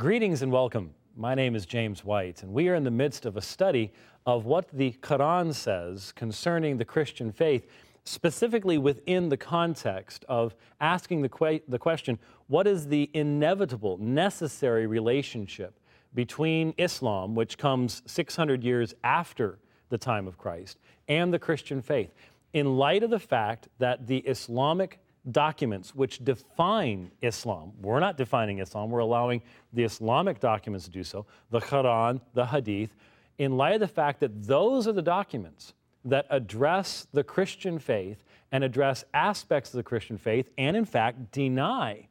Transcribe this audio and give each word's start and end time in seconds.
Greetings 0.00 0.40
and 0.40 0.50
welcome. 0.50 0.94
My 1.14 1.34
name 1.34 1.54
is 1.54 1.66
James 1.66 2.06
White, 2.06 2.42
and 2.42 2.54
we 2.54 2.70
are 2.70 2.74
in 2.74 2.84
the 2.84 2.90
midst 2.90 3.26
of 3.26 3.36
a 3.36 3.42
study 3.42 3.92
of 4.24 4.46
what 4.46 4.66
the 4.72 4.92
Quran 5.02 5.52
says 5.52 6.10
concerning 6.12 6.78
the 6.78 6.86
Christian 6.86 7.30
faith, 7.30 7.66
specifically 8.04 8.78
within 8.78 9.28
the 9.28 9.36
context 9.36 10.24
of 10.26 10.54
asking 10.80 11.20
the, 11.20 11.28
que- 11.28 11.60
the 11.68 11.78
question 11.78 12.18
what 12.46 12.66
is 12.66 12.86
the 12.86 13.10
inevitable, 13.12 13.98
necessary 13.98 14.86
relationship 14.86 15.78
between 16.14 16.72
Islam, 16.78 17.34
which 17.34 17.58
comes 17.58 18.00
600 18.06 18.64
years 18.64 18.94
after 19.04 19.58
the 19.90 19.98
time 19.98 20.26
of 20.26 20.38
Christ, 20.38 20.78
and 21.08 21.30
the 21.30 21.38
Christian 21.38 21.82
faith? 21.82 22.14
In 22.54 22.78
light 22.78 23.02
of 23.02 23.10
the 23.10 23.18
fact 23.18 23.68
that 23.76 24.06
the 24.06 24.20
Islamic 24.20 24.98
documents 25.30 25.94
which 25.94 26.24
define 26.24 27.10
Islam. 27.22 27.72
We're 27.80 28.00
not 28.00 28.16
defining 28.16 28.58
Islam, 28.58 28.90
we're 28.90 29.00
allowing 29.00 29.42
the 29.72 29.84
Islamic 29.84 30.40
documents 30.40 30.86
to 30.86 30.90
do 30.90 31.04
so 31.04 31.26
the 31.50 31.60
Quran, 31.60 32.20
the 32.34 32.46
Hadith, 32.46 32.94
in 33.38 33.56
light 33.56 33.74
of 33.74 33.80
the 33.80 33.88
fact 33.88 34.20
that 34.20 34.44
those 34.44 34.86
are 34.86 34.92
the 34.92 35.02
documents 35.02 35.74
that 36.04 36.26
address 36.30 37.06
the 37.12 37.24
Christian 37.24 37.78
faith 37.78 38.24
and 38.52 38.64
address 38.64 39.04
aspects 39.14 39.70
of 39.70 39.78
the 39.78 39.82
Christian 39.82 40.18
faith 40.18 40.50
and, 40.58 40.76
in 40.76 40.84
fact, 40.84 41.30
deny 41.30 42.08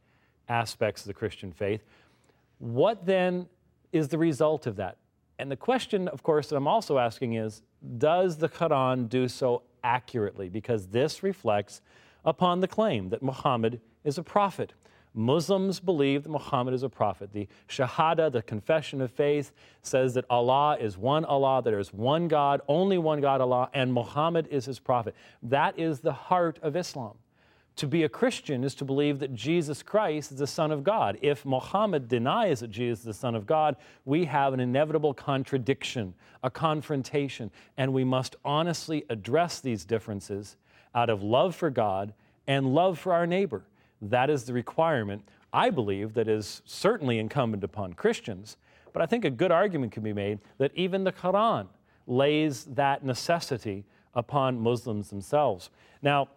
aspects 0.48 1.02
of 1.02 1.08
the 1.08 1.14
Christian 1.14 1.52
faith. 1.52 1.84
What 2.60 3.06
then 3.06 3.48
is 3.92 4.08
the 4.08 4.18
result 4.18 4.68
of 4.68 4.76
that? 4.78 4.98
And 5.38 5.50
the 5.50 5.56
question, 5.56 6.08
of 6.10 6.22
course, 6.22 6.50
that 6.50 6.56
I'm 6.56 6.68
also 6.68 6.98
asking 6.98 7.34
is 7.34 7.62
Does 7.98 8.38
the 8.38 8.50
Quran 8.50 9.08
do 9.10 9.28
so 9.28 9.64
accurately? 9.84 10.50
Because 10.50 10.88
this 10.88 11.24
reflects 11.24 11.82
upon 12.26 12.60
the 12.60 12.68
claim 12.68 13.10
that 13.10 13.24
Muhammad 13.24 13.82
is 14.04 14.18
a 14.18 14.24
prophet. 14.24 14.74
Muslims 15.14 15.80
believe 15.80 16.24
that 16.24 16.30
Muhammad 16.30 16.74
is 16.74 16.84
a 16.84 16.90
prophet. 16.90 17.34
The 17.34 17.48
Shahada, 17.68 18.32
the 18.32 18.44
confession 18.44 19.02
of 19.02 19.12
faith, 19.12 19.52
says 19.82 20.14
that 20.14 20.26
Allah 20.30 20.78
is 20.80 20.98
one 20.98 21.26
Allah, 21.26 21.62
there 21.64 21.80
is 21.80 21.94
one 21.94 22.28
God, 22.28 22.62
only 22.68 22.98
one 22.98 23.20
God, 23.20 23.42
Allah, 23.42 23.70
and 23.74 23.92
Muhammad 23.92 24.48
is 24.52 24.66
his 24.66 24.80
prophet. 24.80 25.16
That 25.42 25.78
is 25.80 26.00
the 26.00 26.14
heart 26.14 26.60
of 26.62 26.76
Islam. 26.76 27.18
To 27.78 27.88
be 27.88 28.04
a 28.04 28.10
Christian 28.10 28.64
is 28.64 28.76
to 28.76 28.86
believe 28.86 29.20
that 29.20 29.34
Jesus 29.34 29.82
Christ 29.82 30.34
is 30.34 30.38
the 30.38 30.48
Son 30.48 30.70
of 30.70 30.84
God. 30.84 31.18
If 31.22 31.46
Muhammad 31.46 32.10
denies 32.10 32.60
that 32.60 32.72
Jesus 32.72 33.00
is 33.00 33.06
the 33.06 33.14
Son 33.14 33.36
of 33.36 33.46
God, 33.46 33.78
we 34.04 34.26
have 34.26 34.54
an 34.54 34.60
inevitable 34.60 35.14
contradiction, 35.14 36.14
a 36.44 36.52
confrontation, 36.52 37.50
and 37.78 37.94
we 37.94 38.04
must 38.04 38.36
honestly 38.44 39.06
address 39.10 39.62
these 39.62 39.86
differences 39.86 40.58
out 40.94 41.10
of 41.10 41.24
love 41.24 41.56
for 41.56 41.70
God 41.70 42.14
and 42.48 42.74
love 42.74 42.98
for 42.98 43.14
our 43.14 43.28
neighbor. 43.28 43.64
That 44.02 44.30
is 44.30 44.46
the 44.46 44.54
requirement, 44.54 45.28
I 45.54 45.70
believe, 45.70 46.14
that 46.14 46.28
is 46.28 46.62
certainly 46.66 47.20
incumbent 47.20 47.64
upon 47.64 47.94
Christians. 47.94 48.58
But 48.94 49.02
I 49.02 49.06
think 49.06 49.26
a 49.26 49.30
good 49.30 49.52
argument 49.52 49.92
can 49.92 50.04
be 50.04 50.14
made 50.14 50.40
that 50.58 50.72
even 50.76 51.04
the 51.04 51.12
Quran 51.12 51.68
lays 52.08 52.66
that 52.66 53.04
necessity 53.04 53.86
upon 54.16 54.60
Muslims 54.60 55.10
themselves. 55.10 55.70
Now, 56.02 56.30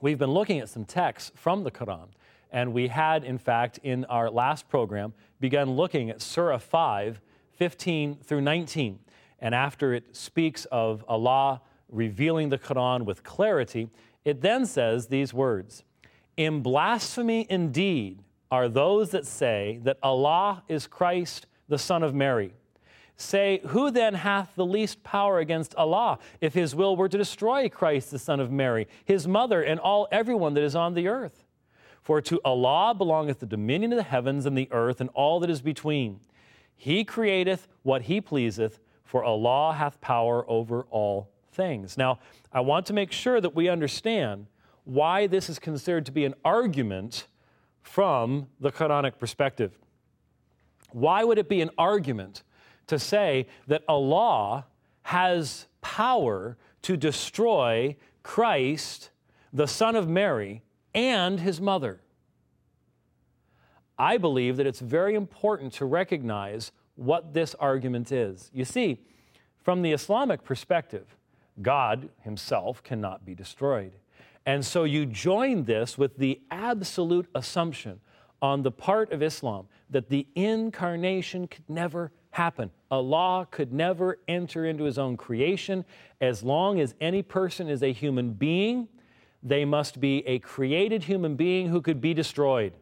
we've 0.00 0.18
been 0.18 0.32
looking 0.32 0.58
at 0.58 0.68
some 0.68 0.84
texts 0.84 1.30
from 1.36 1.62
the 1.62 1.70
Quran, 1.70 2.08
and 2.50 2.72
we 2.72 2.88
had, 2.88 3.22
in 3.22 3.38
fact, 3.38 3.78
in 3.82 4.04
our 4.06 4.30
last 4.30 4.68
program, 4.68 5.14
begun 5.38 5.70
looking 5.76 6.10
at 6.10 6.20
Surah 6.20 6.58
5, 6.58 7.20
15 7.52 8.16
through 8.16 8.40
19. 8.40 8.98
And 9.38 9.54
after 9.54 9.94
it 9.94 10.16
speaks 10.16 10.64
of 10.66 11.04
Allah 11.06 11.60
revealing 11.90 12.48
the 12.48 12.58
Quran 12.58 13.04
with 13.04 13.22
clarity, 13.22 13.88
it 14.24 14.40
then 14.40 14.66
says 14.66 15.06
these 15.06 15.34
words 15.34 15.84
In 16.36 16.62
blasphemy 16.62 17.46
indeed 17.48 18.22
are 18.50 18.68
those 18.68 19.10
that 19.10 19.26
say 19.26 19.80
that 19.84 19.98
Allah 20.02 20.62
is 20.68 20.86
Christ, 20.86 21.46
the 21.68 21.78
Son 21.78 22.02
of 22.02 22.14
Mary. 22.14 22.52
Say, 23.16 23.60
who 23.66 23.90
then 23.90 24.14
hath 24.14 24.54
the 24.56 24.64
least 24.64 25.02
power 25.02 25.40
against 25.40 25.74
Allah 25.74 26.18
if 26.40 26.54
his 26.54 26.74
will 26.74 26.96
were 26.96 27.08
to 27.08 27.18
destroy 27.18 27.68
Christ, 27.68 28.10
the 28.10 28.18
Son 28.18 28.40
of 28.40 28.50
Mary, 28.50 28.88
his 29.04 29.28
mother, 29.28 29.62
and 29.62 29.78
all 29.78 30.08
everyone 30.10 30.54
that 30.54 30.64
is 30.64 30.74
on 30.74 30.94
the 30.94 31.06
earth? 31.06 31.44
For 32.00 32.22
to 32.22 32.40
Allah 32.44 32.94
belongeth 32.94 33.40
the 33.40 33.46
dominion 33.46 33.92
of 33.92 33.98
the 33.98 34.02
heavens 34.04 34.46
and 34.46 34.56
the 34.56 34.68
earth 34.72 35.02
and 35.02 35.10
all 35.12 35.38
that 35.40 35.50
is 35.50 35.60
between. 35.60 36.20
He 36.74 37.04
createth 37.04 37.68
what 37.82 38.02
he 38.02 38.22
pleaseth, 38.22 38.80
for 39.04 39.22
Allah 39.22 39.74
hath 39.74 40.00
power 40.00 40.48
over 40.48 40.86
all 40.90 41.28
things. 41.52 41.96
Now, 41.96 42.18
I 42.52 42.60
want 42.60 42.86
to 42.86 42.92
make 42.92 43.12
sure 43.12 43.40
that 43.40 43.54
we 43.54 43.68
understand 43.68 44.46
why 44.84 45.26
this 45.26 45.48
is 45.48 45.58
considered 45.58 46.06
to 46.06 46.12
be 46.12 46.24
an 46.24 46.34
argument 46.44 47.26
from 47.82 48.48
the 48.58 48.70
Quranic 48.70 49.18
perspective. 49.18 49.78
Why 50.92 51.24
would 51.24 51.38
it 51.38 51.48
be 51.48 51.60
an 51.60 51.70
argument 51.78 52.42
to 52.88 52.98
say 52.98 53.46
that 53.68 53.82
Allah 53.88 54.66
has 55.02 55.66
power 55.80 56.56
to 56.82 56.96
destroy 56.96 57.96
Christ, 58.22 59.10
the 59.52 59.66
Son 59.66 59.96
of 59.96 60.08
Mary, 60.08 60.62
and 60.94 61.40
his 61.40 61.60
mother? 61.60 62.00
I 63.98 64.16
believe 64.16 64.56
that 64.56 64.66
it's 64.66 64.80
very 64.80 65.14
important 65.14 65.72
to 65.74 65.84
recognize 65.84 66.72
what 66.96 67.34
this 67.34 67.54
argument 67.56 68.10
is. 68.12 68.50
You 68.52 68.64
see, 68.64 69.00
from 69.62 69.82
the 69.82 69.92
Islamic 69.92 70.42
perspective, 70.42 71.16
God 71.62 72.08
himself 72.22 72.82
cannot 72.82 73.24
be 73.24 73.34
destroyed. 73.34 73.92
And 74.46 74.64
so 74.64 74.84
you 74.84 75.06
join 75.06 75.64
this 75.64 75.98
with 75.98 76.16
the 76.16 76.40
absolute 76.50 77.28
assumption 77.34 78.00
on 78.42 78.62
the 78.62 78.70
part 78.70 79.12
of 79.12 79.22
Islam 79.22 79.66
that 79.90 80.08
the 80.08 80.26
incarnation 80.34 81.46
could 81.46 81.68
never 81.68 82.12
happen. 82.30 82.70
Allah 82.90 83.46
could 83.50 83.72
never 83.72 84.18
enter 84.28 84.64
into 84.64 84.84
his 84.84 84.98
own 84.98 85.16
creation. 85.16 85.84
As 86.20 86.42
long 86.42 86.80
as 86.80 86.94
any 87.00 87.22
person 87.22 87.68
is 87.68 87.82
a 87.82 87.92
human 87.92 88.32
being, 88.32 88.88
they 89.42 89.64
must 89.64 90.00
be 90.00 90.26
a 90.26 90.38
created 90.38 91.04
human 91.04 91.34
being 91.34 91.68
who 91.68 91.80
could 91.80 92.00
be 92.00 92.14
destroyed. 92.14 92.72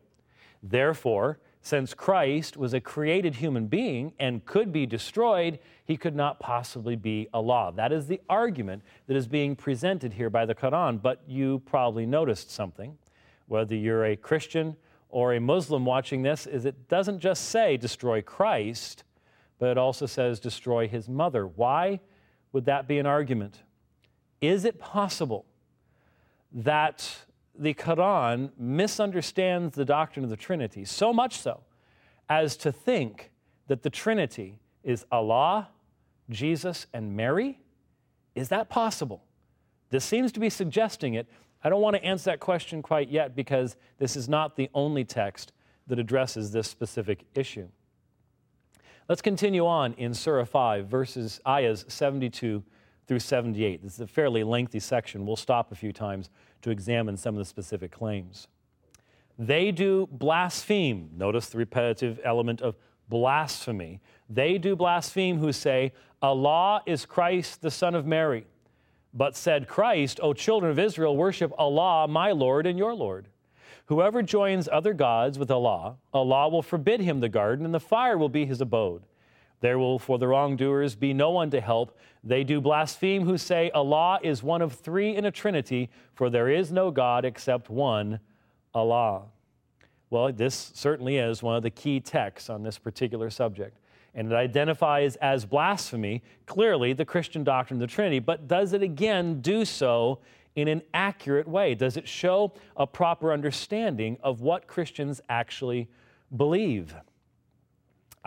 Therefore, 0.63 1.39
since 1.69 1.93
Christ 1.93 2.57
was 2.57 2.73
a 2.73 2.81
created 2.81 3.35
human 3.35 3.67
being 3.67 4.15
and 4.19 4.43
could 4.47 4.73
be 4.73 4.87
destroyed, 4.87 5.59
he 5.85 5.99
could 5.99 6.17
not 6.17 6.41
possibly 6.41 6.97
be 6.97 7.29
Allah. 7.35 7.75
That 7.77 7.93
is 7.93 8.07
the 8.07 8.23
argument 8.27 8.83
that 9.07 9.19
is 9.19 9.29
being 9.29 9.55
presented 9.55 10.15
here 10.15 10.31
by 10.31 10.47
the 10.47 10.55
Quran. 10.55 11.03
But 11.03 11.21
you 11.29 11.61
probably 11.67 12.07
noticed 12.07 12.51
something, 12.51 12.97
whether 13.49 13.75
you're 13.75 14.07
a 14.07 14.17
Christian 14.17 14.77
or 15.11 15.35
a 15.35 15.41
Muslim 15.41 15.85
watching 15.85 16.23
this, 16.23 16.47
is 16.47 16.65
it 16.65 16.89
doesn't 16.89 17.19
just 17.19 17.51
say 17.51 17.77
destroy 17.77 18.23
Christ, 18.23 19.05
but 19.59 19.69
it 19.69 19.77
also 19.77 20.07
says 20.07 20.41
destroy 20.41 20.89
his 20.89 21.07
mother. 21.07 21.47
Why 21.47 22.01
would 22.53 22.65
that 22.65 22.89
be 22.89 22.99
an 22.99 23.05
argument? 23.05 23.61
Is 24.41 24.65
it 24.65 24.79
possible 24.79 25.45
that 26.51 27.27
the 27.59 27.75
Quran 27.75 28.51
misunderstands 28.59 29.75
the 29.75 29.85
doctrine 29.85 30.25
of 30.25 30.31
the 30.31 30.37
Trinity, 30.37 30.85
so 30.85 31.13
much 31.13 31.39
so 31.39 31.61
as 32.29 32.57
to 32.59 32.71
think 32.71 33.31
that 33.67 33.83
the 33.83 33.91
Trinity 33.91 34.59
is 34.85 35.05
Allah, 35.11 35.69
Jesus, 36.31 36.87
and 36.93 37.17
Mary? 37.17 37.61
Is 38.35 38.49
that 38.49 38.69
possible? 38.69 39.25
This 39.91 40.05
seems 40.05 40.33
to 40.33 40.41
be 40.41 40.51
suggesting 40.51 41.15
it. 41.15 41.27
I 41.63 41.69
don't 41.69 41.81
want 41.81 41.97
to 41.97 42.05
answer 42.05 42.31
that 42.31 42.41
question 42.41 42.83
quite 42.83 43.09
yet 43.09 43.35
because 43.35 43.77
this 43.99 44.17
is 44.17 44.29
not 44.29 44.57
the 44.57 44.71
only 44.75 45.05
text 45.05 45.53
that 45.89 45.99
addresses 45.99 46.53
this 46.53 46.69
specific 46.69 47.25
issue. 47.35 47.69
Let's 49.09 49.23
continue 49.23 49.67
on 49.67 49.95
in 49.95 50.13
Surah 50.13 50.45
5, 50.45 50.87
verses 50.87 51.41
ayahs 51.47 51.85
72 51.89 52.63
through 53.09 53.19
78. 53.19 53.83
This 53.83 53.95
is 53.95 54.01
a 54.01 54.07
fairly 54.07 54.45
lengthy 54.45 54.79
section. 54.79 55.27
We'll 55.27 55.37
stop 55.37 55.73
a 55.73 55.75
few 55.75 55.93
times 55.93 56.29
to 56.63 56.71
examine 56.71 57.17
some 57.17 57.35
of 57.35 57.39
the 57.39 57.45
specific 57.47 57.91
claims. 57.91 58.47
They 59.39 59.73
do 59.73 60.09
blaspheme. 60.13 61.11
Notice 61.17 61.49
the 61.49 61.59
repetitive 61.59 62.21
element 62.23 62.61
of 62.61 62.77
blasphemy. 63.09 64.01
They 64.29 64.59
do 64.59 64.77
blaspheme 64.77 65.39
who 65.39 65.53
say, 65.53 65.93
Allah 66.21 66.83
is 66.85 67.07
Christ, 67.07 67.63
the 67.63 67.71
Son 67.71 67.95
of 67.95 68.05
Mary. 68.05 68.45
But 69.15 69.37
said 69.37 69.69
Christ, 69.69 70.21
O 70.23 70.35
children 70.35 70.71
of 70.71 70.79
Israel, 70.79 71.17
worship 71.17 71.53
Allah, 71.57 72.07
my 72.07 72.33
Lord 72.33 72.67
and 72.67 72.79
your 72.79 72.95
Lord. 72.95 73.29
Whoever 73.87 74.23
joins 74.23 74.69
other 74.71 74.93
gods 74.93 75.39
with 75.39 75.51
Allah, 75.51 75.97
Allah 76.13 76.51
will 76.51 76.63
forbid 76.63 77.01
him 77.01 77.21
the 77.21 77.29
garden, 77.31 77.65
and 77.65 77.73
the 77.73 77.81
fire 77.81 78.19
will 78.19 78.29
be 78.29 78.45
his 78.45 78.61
abode. 78.61 79.03
There 79.61 79.79
will 79.79 79.99
for 79.99 80.19
the 80.19 80.29
wrongdoers 80.29 80.95
be 80.95 81.13
no 81.13 81.31
one 81.31 81.51
to 81.51 81.61
help. 81.61 81.99
They 82.23 82.45
do 82.45 82.61
blaspheme 82.61 83.25
who 83.25 83.37
say, 83.37 83.71
Allah 83.71 84.21
is 84.23 84.43
one 84.43 84.63
of 84.63 84.73
three 84.73 85.17
in 85.17 85.25
a 85.25 85.31
trinity, 85.31 85.91
for 86.15 86.31
there 86.31 86.49
is 86.49 86.71
no 86.71 86.91
God 86.91 87.25
except 87.25 87.69
one, 87.69 88.21
Allah. 88.75 89.23
Well, 90.11 90.33
this 90.33 90.73
certainly 90.75 91.19
is 91.19 91.43
one 91.43 91.57
of 91.57 91.63
the 91.63 91.71
key 91.71 92.01
texts 92.01 92.49
on 92.49 92.63
this 92.63 92.79
particular 92.79 93.31
subject. 93.31 93.79
And 94.15 94.33
it 94.33 94.35
identifies 94.35 95.17
as 95.17 95.45
blasphemy 95.45 96.23
clearly 96.47 96.93
the 96.93 97.05
Christian 97.05 97.45
doctrine 97.45 97.77
of 97.77 97.89
the 97.89 97.95
Trinity, 97.95 98.19
but 98.19 98.49
does 98.49 98.73
it 98.73 98.83
again 98.83 99.41
do 99.41 99.65
so 99.65 100.21
in 100.57 100.67
an 100.67 100.83
accurate 100.95 101.47
way? 101.47 101.75
Does 101.75 101.97
it 101.97 102.09
show 102.09 102.53
a 102.77 102.87
proper 102.87 103.33
understanding 103.33 104.17
of 104.23 104.41
what 104.41 104.67
Christians 104.67 105.21
actually 105.29 105.89
believe? 106.37 106.95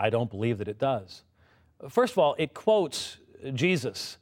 I 0.02 0.10
don't 0.10 0.28
believe 0.28 0.58
that 0.58 0.66
it 0.66 0.80
does. 0.80 1.22
First 1.88 2.14
of 2.14 2.18
all, 2.18 2.34
it 2.36 2.54
quotes 2.54 3.18
Jesus. 3.54 4.18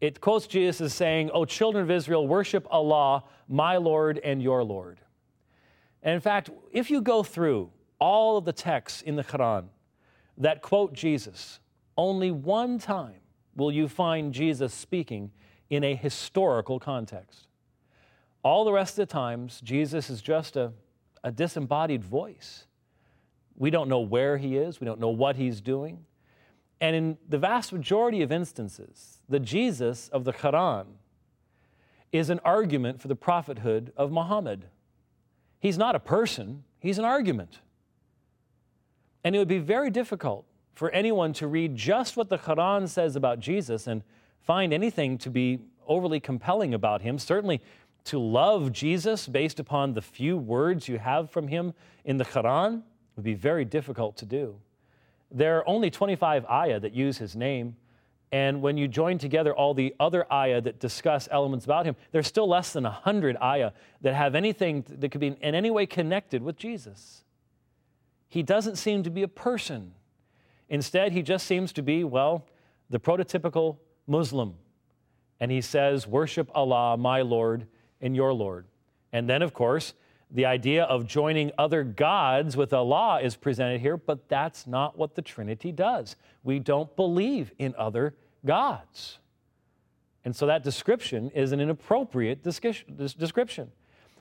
It 0.00 0.18
quotes 0.22 0.46
Jesus 0.46 0.80
as 0.80 0.94
saying, 0.94 1.30
O 1.34 1.44
children 1.44 1.84
of 1.84 1.90
Israel, 1.90 2.26
worship 2.26 2.66
Allah, 2.70 3.24
my 3.46 3.76
Lord 3.76 4.18
and 4.24 4.42
your 4.42 4.64
Lord. 4.64 4.98
And 6.02 6.14
in 6.14 6.20
fact, 6.22 6.48
if 6.72 6.90
you 6.90 7.02
go 7.02 7.22
through 7.22 7.70
all 7.98 8.38
of 8.38 8.46
the 8.46 8.52
texts 8.54 9.02
in 9.02 9.16
the 9.16 9.22
Quran 9.22 9.66
that 10.38 10.62
quote 10.62 10.94
Jesus, 10.94 11.60
only 11.98 12.30
one 12.30 12.78
time 12.78 13.20
will 13.54 13.70
you 13.70 13.88
find 13.88 14.32
Jesus 14.32 14.72
speaking 14.72 15.32
in 15.68 15.84
a 15.84 15.94
historical 15.94 16.80
context. 16.80 17.46
All 18.42 18.64
the 18.64 18.72
rest 18.72 18.98
of 18.98 19.06
the 19.06 19.12
times, 19.12 19.60
Jesus 19.60 20.08
is 20.08 20.22
just 20.22 20.56
a, 20.56 20.72
a 21.22 21.30
disembodied 21.30 22.02
voice. 22.02 22.64
We 23.60 23.68
don't 23.68 23.90
know 23.90 24.00
where 24.00 24.38
he 24.38 24.56
is, 24.56 24.80
we 24.80 24.86
don't 24.86 24.98
know 24.98 25.10
what 25.10 25.36
he's 25.36 25.60
doing. 25.60 26.06
And 26.80 26.96
in 26.96 27.18
the 27.28 27.36
vast 27.36 27.74
majority 27.74 28.22
of 28.22 28.32
instances, 28.32 29.18
the 29.28 29.38
Jesus 29.38 30.08
of 30.08 30.24
the 30.24 30.32
Quran 30.32 30.86
is 32.10 32.30
an 32.30 32.40
argument 32.42 33.02
for 33.02 33.08
the 33.08 33.14
prophethood 33.14 33.92
of 33.98 34.10
Muhammad. 34.10 34.64
He's 35.58 35.76
not 35.76 35.94
a 35.94 36.00
person, 36.00 36.64
he's 36.78 36.98
an 36.98 37.04
argument. 37.04 37.60
And 39.24 39.36
it 39.36 39.38
would 39.38 39.46
be 39.46 39.58
very 39.58 39.90
difficult 39.90 40.46
for 40.72 40.90
anyone 40.92 41.34
to 41.34 41.46
read 41.46 41.76
just 41.76 42.16
what 42.16 42.30
the 42.30 42.38
Quran 42.38 42.88
says 42.88 43.14
about 43.14 43.40
Jesus 43.40 43.86
and 43.86 44.02
find 44.40 44.72
anything 44.72 45.18
to 45.18 45.28
be 45.28 45.58
overly 45.86 46.18
compelling 46.18 46.72
about 46.72 47.02
him. 47.02 47.18
Certainly, 47.18 47.60
to 48.04 48.18
love 48.18 48.72
Jesus 48.72 49.28
based 49.28 49.60
upon 49.60 49.92
the 49.92 50.00
few 50.00 50.38
words 50.38 50.88
you 50.88 50.98
have 50.98 51.30
from 51.30 51.48
him 51.48 51.74
in 52.06 52.16
the 52.16 52.24
Quran 52.24 52.84
would 53.20 53.24
be 53.24 53.34
very 53.34 53.66
difficult 53.66 54.16
to 54.16 54.24
do. 54.24 54.56
There 55.30 55.58
are 55.58 55.68
only 55.68 55.90
25 55.90 56.46
ayah 56.46 56.80
that 56.80 56.94
use 56.94 57.18
his 57.18 57.36
name. 57.36 57.76
And 58.32 58.62
when 58.62 58.78
you 58.78 58.88
join 58.88 59.18
together 59.18 59.54
all 59.54 59.74
the 59.74 59.94
other 60.00 60.24
ayah 60.32 60.62
that 60.62 60.80
discuss 60.80 61.28
elements 61.30 61.66
about 61.66 61.84
him, 61.84 61.96
there's 62.12 62.26
still 62.26 62.48
less 62.48 62.72
than 62.72 62.84
100 62.84 63.36
ayah 63.42 63.72
that 64.00 64.14
have 64.14 64.34
anything 64.34 64.86
that 64.88 65.10
could 65.10 65.20
be 65.20 65.26
in 65.26 65.54
any 65.54 65.70
way 65.70 65.84
connected 65.84 66.42
with 66.42 66.56
Jesus. 66.56 67.24
He 68.28 68.42
doesn't 68.42 68.76
seem 68.76 69.02
to 69.02 69.10
be 69.10 69.22
a 69.22 69.28
person. 69.28 69.92
Instead, 70.70 71.12
he 71.12 71.20
just 71.20 71.46
seems 71.46 71.72
to 71.74 71.82
be, 71.82 72.04
well, 72.04 72.46
the 72.88 73.00
prototypical 73.00 73.76
Muslim. 74.06 74.54
And 75.40 75.50
he 75.50 75.60
says, 75.60 76.06
Worship 76.06 76.50
Allah, 76.54 76.96
my 76.96 77.20
Lord 77.20 77.66
and 78.00 78.16
your 78.16 78.32
Lord. 78.32 78.64
And 79.12 79.28
then, 79.28 79.42
of 79.42 79.52
course, 79.52 79.92
the 80.30 80.46
idea 80.46 80.84
of 80.84 81.06
joining 81.06 81.50
other 81.58 81.82
gods 81.82 82.56
with 82.56 82.72
Allah 82.72 83.20
is 83.20 83.36
presented 83.36 83.80
here, 83.80 83.96
but 83.96 84.28
that's 84.28 84.66
not 84.66 84.96
what 84.96 85.14
the 85.14 85.22
Trinity 85.22 85.72
does. 85.72 86.16
We 86.44 86.58
don't 86.58 86.94
believe 86.96 87.52
in 87.58 87.74
other 87.76 88.14
gods. 88.46 89.18
And 90.24 90.36
so 90.36 90.46
that 90.46 90.62
description 90.62 91.30
is 91.30 91.52
an 91.52 91.60
inappropriate 91.60 92.42
description. 92.42 93.72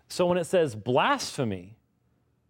So 0.07 0.25
when 0.25 0.37
it 0.37 0.45
says 0.45 0.75
blasphemy, 0.75 1.77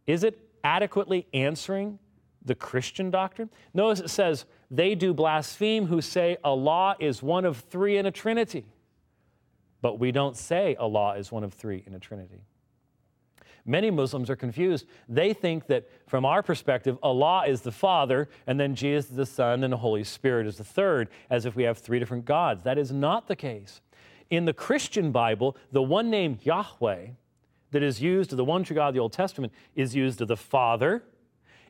is 0.08 0.24
it 0.24 0.40
adequately 0.64 1.28
answering 1.34 2.00
the 2.46 2.56
Christian 2.56 3.12
doctrine? 3.12 3.50
Notice 3.74 4.00
it 4.00 4.10
says, 4.10 4.46
they 4.72 4.96
do 4.96 5.14
blaspheme 5.14 5.88
who 5.88 6.00
say 6.00 6.38
Allah 6.44 6.96
is 7.00 7.22
one 7.22 7.44
of 7.44 7.58
three 7.58 7.98
in 7.98 8.06
a 8.06 8.12
Trinity. 8.12 8.66
But 9.82 10.00
we 10.00 10.12
don't 10.12 10.38
say 10.38 10.76
Allah 10.76 11.18
is 11.18 11.32
one 11.32 11.44
of 11.44 11.54
three 11.54 11.84
in 11.86 11.96
a 11.96 12.00
Trinity. 12.00 12.42
Many 13.70 13.92
Muslims 13.92 14.32
are 14.32 14.36
confused. 14.36 14.88
They 15.08 15.32
think 15.32 15.68
that 15.68 15.88
from 16.08 16.26
our 16.26 16.42
perspective, 16.42 16.98
Allah 17.04 17.44
is 17.48 17.62
the 17.62 17.72
Father, 17.72 18.28
and 18.48 18.60
then 18.60 18.74
Jesus 18.74 19.12
is 19.12 19.16
the 19.16 19.28
Son, 19.28 19.64
and 19.64 19.72
the 19.72 19.78
Holy 19.78 20.04
Spirit 20.04 20.48
is 20.48 20.58
the 20.58 20.64
third, 20.64 21.08
as 21.30 21.46
if 21.46 21.56
we 21.56 21.64
have 21.64 21.78
three 21.78 22.00
different 22.00 22.26
gods. 22.26 22.64
That 22.64 22.80
is 22.80 22.92
not 22.92 23.28
the 23.28 23.36
case. 23.36 23.82
In 24.32 24.46
the 24.46 24.54
Christian 24.54 25.12
Bible, 25.12 25.56
the 25.72 25.84
one 25.84 26.10
name 26.10 26.40
Yahweh 26.42 27.10
that 27.70 27.84
is 27.84 28.02
used 28.02 28.32
of 28.32 28.38
the 28.38 28.44
one 28.44 28.64
true 28.64 28.76
God 28.76 28.88
of 28.88 28.94
the 28.96 29.00
Old 29.00 29.14
Testament 29.14 29.54
is 29.76 29.96
used 29.96 30.20
of 30.20 30.28
the 30.28 30.38
Father. 30.38 31.04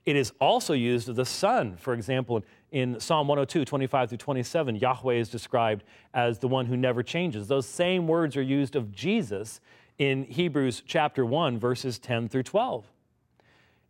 It 0.05 0.15
is 0.15 0.31
also 0.39 0.73
used 0.73 1.09
of 1.09 1.17
the 1.17 1.25
Son. 1.25 1.75
For 1.75 1.93
example, 1.93 2.45
in 2.71 2.97
Psalm 3.01 3.27
102, 3.27 3.65
25 3.65 4.09
through 4.09 4.17
27, 4.19 4.77
Yahweh 4.77 5.15
is 5.15 5.27
described 5.27 5.83
as 6.13 6.39
the 6.39 6.47
one 6.47 6.65
who 6.65 6.77
never 6.77 7.03
changes. 7.03 7.49
Those 7.49 7.65
same 7.65 8.07
words 8.07 8.37
are 8.37 8.41
used 8.41 8.77
of 8.77 8.93
Jesus 8.93 9.59
in 9.99 10.23
Hebrews 10.23 10.81
chapter 10.85 11.25
1, 11.25 11.59
verses 11.59 11.99
10 11.99 12.29
through 12.29 12.43
12. 12.43 12.85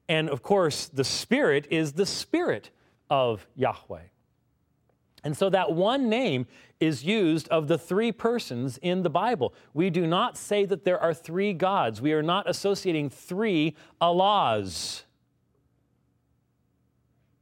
And 0.10 0.28
of 0.28 0.42
course, 0.42 0.88
the 0.88 1.04
Spirit 1.04 1.68
is 1.70 1.94
the 1.94 2.06
Spirit 2.06 2.72
of 3.10 3.48
Yahweh. 3.56 4.02
And 5.24 5.38
so 5.38 5.50
that 5.50 5.72
one 5.72 6.10
name 6.10 6.48
is 6.80 7.04
used 7.04 7.48
of 7.50 7.68
the 7.68 7.78
three 7.78 8.12
persons 8.12 8.78
in 8.82 9.04
the 9.04 9.10
Bible. 9.10 9.54
We 9.74 9.90
do 9.90 10.08
not 10.08 10.38
say 10.38 10.66
that 10.66 10.86
there 10.86 11.00
are 11.00 11.14
three 11.14 11.54
gods. 11.54 12.02
We 12.02 12.14
are 12.14 12.24
not 12.24 12.50
associating 12.50 13.10
three 13.10 13.76
Allahs. 14.02 15.04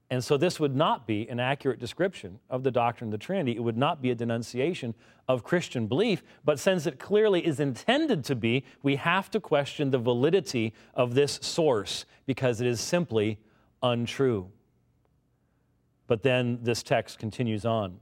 And 0.09 0.23
so 0.23 0.37
this 0.37 0.59
would 0.59 0.75
not 0.75 1.05
be 1.05 1.27
an 1.27 1.39
accurate 1.39 1.79
description 1.79 2.39
of 2.49 2.63
the 2.63 2.71
doctrine 2.71 3.09
of 3.09 3.11
the 3.11 3.17
Trinity. 3.17 3.57
It 3.57 3.63
would 3.63 3.77
not 3.77 4.01
be 4.01 4.09
a 4.09 4.15
denunciation 4.15 4.95
of 5.27 5.43
Christian 5.43 5.87
belief. 5.87 6.23
But 6.45 6.59
since 6.59 6.85
it 6.85 6.97
clearly 6.97 7.45
is 7.45 7.59
intended 7.59 8.23
to 8.25 8.35
be, 8.35 8.63
we 8.83 8.95
have 8.95 9.29
to 9.31 9.41
question 9.41 9.91
the 9.91 9.97
validity 9.97 10.73
of 10.93 11.13
this 11.13 11.39
source 11.41 12.05
because 12.25 12.61
it 12.61 12.67
is 12.67 12.79
simply 12.79 13.37
untrue. 13.83 14.49
But 16.07 16.23
then 16.23 16.59
this 16.63 16.83
text 16.83 17.19
continues 17.19 17.65
on. 17.65 17.99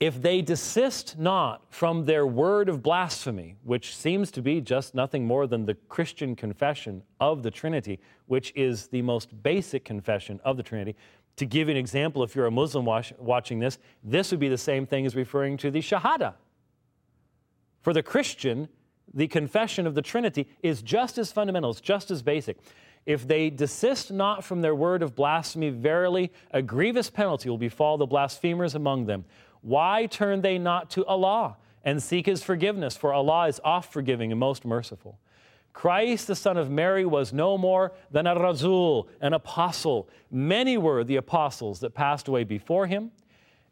If 0.00 0.22
they 0.22 0.42
desist 0.42 1.18
not 1.18 1.62
from 1.70 2.04
their 2.04 2.24
word 2.24 2.68
of 2.68 2.82
blasphemy, 2.82 3.56
which 3.64 3.96
seems 3.96 4.30
to 4.32 4.42
be 4.42 4.60
just 4.60 4.94
nothing 4.94 5.26
more 5.26 5.48
than 5.48 5.66
the 5.66 5.74
Christian 5.88 6.36
confession 6.36 7.02
of 7.20 7.42
the 7.42 7.50
Trinity, 7.50 7.98
which 8.26 8.52
is 8.54 8.86
the 8.88 9.02
most 9.02 9.42
basic 9.42 9.84
confession 9.84 10.38
of 10.44 10.56
the 10.56 10.62
Trinity, 10.62 10.94
to 11.34 11.46
give 11.46 11.68
an 11.68 11.76
example, 11.76 12.22
if 12.22 12.36
you're 12.36 12.46
a 12.46 12.50
Muslim 12.50 12.84
watch, 12.84 13.12
watching 13.18 13.58
this, 13.58 13.78
this 14.04 14.30
would 14.30 14.40
be 14.40 14.48
the 14.48 14.58
same 14.58 14.86
thing 14.86 15.04
as 15.04 15.16
referring 15.16 15.56
to 15.56 15.70
the 15.70 15.80
Shahada. 15.80 16.34
For 17.80 17.92
the 17.92 18.02
Christian, 18.02 18.68
the 19.12 19.26
confession 19.26 19.86
of 19.86 19.94
the 19.94 20.02
Trinity 20.02 20.48
is 20.62 20.80
just 20.82 21.18
as 21.18 21.32
fundamental, 21.32 21.70
it's 21.70 21.80
just 21.80 22.10
as 22.12 22.22
basic. 22.22 22.58
If 23.06 23.26
they 23.26 23.50
desist 23.50 24.12
not 24.12 24.44
from 24.44 24.60
their 24.60 24.74
word 24.74 25.02
of 25.02 25.16
blasphemy, 25.16 25.70
verily 25.70 26.30
a 26.50 26.60
grievous 26.60 27.08
penalty 27.08 27.48
will 27.48 27.58
befall 27.58 27.96
the 27.96 28.06
blasphemers 28.06 28.74
among 28.74 29.06
them. 29.06 29.24
Why 29.68 30.06
turn 30.06 30.40
they 30.40 30.56
not 30.56 30.88
to 30.92 31.04
Allah 31.04 31.58
and 31.84 32.02
seek 32.02 32.24
His 32.24 32.42
forgiveness? 32.42 32.96
For 32.96 33.12
Allah 33.12 33.48
is 33.48 33.60
oft 33.62 33.92
forgiving 33.92 34.32
and 34.32 34.40
most 34.40 34.64
merciful. 34.64 35.18
Christ, 35.74 36.26
the 36.26 36.34
Son 36.34 36.56
of 36.56 36.70
Mary, 36.70 37.04
was 37.04 37.34
no 37.34 37.58
more 37.58 37.92
than 38.10 38.26
a 38.26 38.34
Rasul, 38.34 39.10
an 39.20 39.34
apostle. 39.34 40.08
Many 40.30 40.78
were 40.78 41.04
the 41.04 41.16
apostles 41.16 41.80
that 41.80 41.92
passed 41.92 42.28
away 42.28 42.44
before 42.44 42.86
him. 42.86 43.10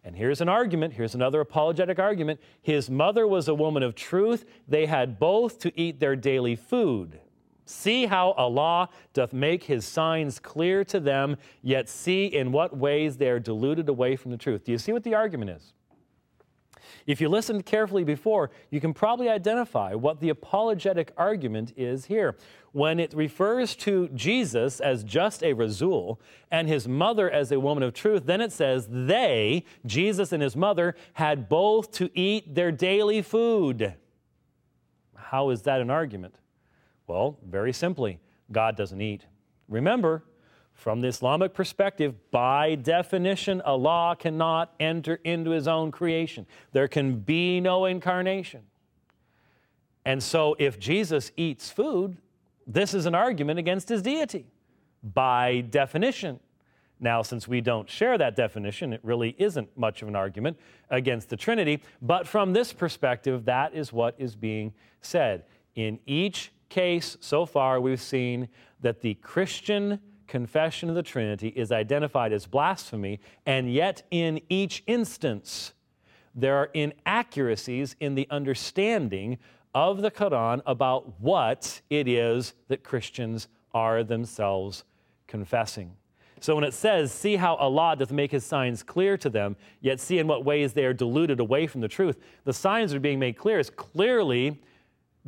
And 0.04 0.14
here's 0.14 0.42
an 0.42 0.50
argument, 0.50 0.92
here's 0.92 1.14
another 1.14 1.40
apologetic 1.40 1.98
argument. 1.98 2.40
His 2.60 2.90
mother 2.90 3.26
was 3.26 3.48
a 3.48 3.54
woman 3.54 3.82
of 3.82 3.94
truth. 3.94 4.44
They 4.68 4.84
had 4.84 5.18
both 5.18 5.58
to 5.60 5.80
eat 5.80 5.98
their 5.98 6.14
daily 6.14 6.56
food. 6.56 7.20
See 7.64 8.04
how 8.04 8.32
Allah 8.32 8.90
doth 9.14 9.32
make 9.32 9.64
his 9.64 9.86
signs 9.86 10.38
clear 10.38 10.84
to 10.84 11.00
them, 11.00 11.38
yet 11.62 11.88
see 11.88 12.26
in 12.26 12.52
what 12.52 12.76
ways 12.76 13.16
they 13.16 13.30
are 13.30 13.40
deluded 13.40 13.88
away 13.88 14.14
from 14.14 14.30
the 14.30 14.36
truth. 14.36 14.62
Do 14.64 14.72
you 14.72 14.78
see 14.78 14.92
what 14.92 15.02
the 15.02 15.14
argument 15.14 15.52
is? 15.52 15.72
If 17.06 17.20
you 17.20 17.28
listened 17.28 17.66
carefully 17.66 18.04
before, 18.04 18.50
you 18.70 18.80
can 18.80 18.94
probably 18.94 19.28
identify 19.28 19.94
what 19.94 20.20
the 20.20 20.28
apologetic 20.28 21.12
argument 21.16 21.72
is 21.76 22.06
here. 22.06 22.36
When 22.72 23.00
it 23.00 23.14
refers 23.14 23.74
to 23.76 24.08
Jesus 24.08 24.80
as 24.80 25.02
just 25.02 25.42
a 25.42 25.52
Rasul 25.54 26.20
and 26.50 26.68
his 26.68 26.86
mother 26.86 27.30
as 27.30 27.50
a 27.50 27.60
woman 27.60 27.82
of 27.82 27.94
truth, 27.94 28.26
then 28.26 28.40
it 28.40 28.52
says 28.52 28.86
they, 28.90 29.64
Jesus 29.86 30.32
and 30.32 30.42
his 30.42 30.56
mother, 30.56 30.94
had 31.14 31.48
both 31.48 31.90
to 31.92 32.10
eat 32.18 32.54
their 32.54 32.72
daily 32.72 33.22
food. 33.22 33.94
How 35.14 35.50
is 35.50 35.62
that 35.62 35.80
an 35.80 35.90
argument? 35.90 36.38
Well, 37.06 37.38
very 37.46 37.72
simply, 37.72 38.20
God 38.52 38.76
doesn't 38.76 39.00
eat. 39.00 39.26
Remember, 39.68 40.24
from 40.76 41.00
the 41.00 41.08
Islamic 41.08 41.54
perspective, 41.54 42.14
by 42.30 42.74
definition, 42.74 43.62
Allah 43.62 44.14
cannot 44.16 44.74
enter 44.78 45.18
into 45.24 45.50
his 45.50 45.66
own 45.66 45.90
creation. 45.90 46.46
There 46.72 46.86
can 46.86 47.18
be 47.18 47.60
no 47.60 47.86
incarnation. 47.86 48.60
And 50.04 50.22
so, 50.22 50.54
if 50.58 50.78
Jesus 50.78 51.32
eats 51.36 51.70
food, 51.70 52.18
this 52.66 52.92
is 52.94 53.06
an 53.06 53.14
argument 53.14 53.58
against 53.58 53.88
his 53.88 54.02
deity 54.02 54.46
by 55.02 55.62
definition. 55.70 56.40
Now, 57.00 57.22
since 57.22 57.48
we 57.48 57.60
don't 57.60 57.88
share 57.88 58.16
that 58.18 58.36
definition, 58.36 58.92
it 58.92 59.00
really 59.02 59.34
isn't 59.38 59.76
much 59.76 60.02
of 60.02 60.08
an 60.08 60.16
argument 60.16 60.58
against 60.90 61.30
the 61.30 61.36
Trinity. 61.36 61.82
But 62.02 62.28
from 62.28 62.52
this 62.52 62.72
perspective, 62.72 63.46
that 63.46 63.74
is 63.74 63.92
what 63.92 64.14
is 64.18 64.36
being 64.36 64.74
said. 65.00 65.44
In 65.74 65.98
each 66.06 66.52
case 66.68 67.16
so 67.20 67.46
far, 67.46 67.80
we've 67.80 68.00
seen 68.00 68.48
that 68.80 69.00
the 69.00 69.14
Christian 69.14 70.00
confession 70.26 70.88
of 70.88 70.94
the 70.94 71.02
Trinity 71.02 71.48
is 71.48 71.72
identified 71.72 72.32
as 72.32 72.46
blasphemy, 72.46 73.20
and 73.44 73.72
yet 73.72 74.02
in 74.10 74.40
each 74.48 74.82
instance, 74.86 75.72
there 76.34 76.56
are 76.56 76.70
inaccuracies 76.74 77.96
in 78.00 78.14
the 78.14 78.26
understanding 78.30 79.38
of 79.74 80.02
the 80.02 80.10
Quran 80.10 80.62
about 80.66 81.20
what 81.20 81.80
it 81.90 82.08
is 82.08 82.54
that 82.68 82.82
Christians 82.82 83.48
are 83.74 84.02
themselves 84.02 84.84
confessing. 85.26 85.92
So 86.40 86.54
when 86.54 86.64
it 86.64 86.74
says, 86.74 87.12
See 87.12 87.36
how 87.36 87.54
Allah 87.56 87.96
doth 87.96 88.12
make 88.12 88.30
his 88.30 88.44
signs 88.44 88.82
clear 88.82 89.16
to 89.18 89.30
them, 89.30 89.56
yet 89.80 90.00
see 90.00 90.18
in 90.18 90.26
what 90.26 90.44
ways 90.44 90.72
they 90.72 90.84
are 90.84 90.92
deluded 90.92 91.40
away 91.40 91.66
from 91.66 91.80
the 91.80 91.88
truth, 91.88 92.18
the 92.44 92.52
signs 92.52 92.94
are 92.94 93.00
being 93.00 93.18
made 93.18 93.36
clear. 93.36 93.58
Is 93.58 93.70
clearly 93.70 94.60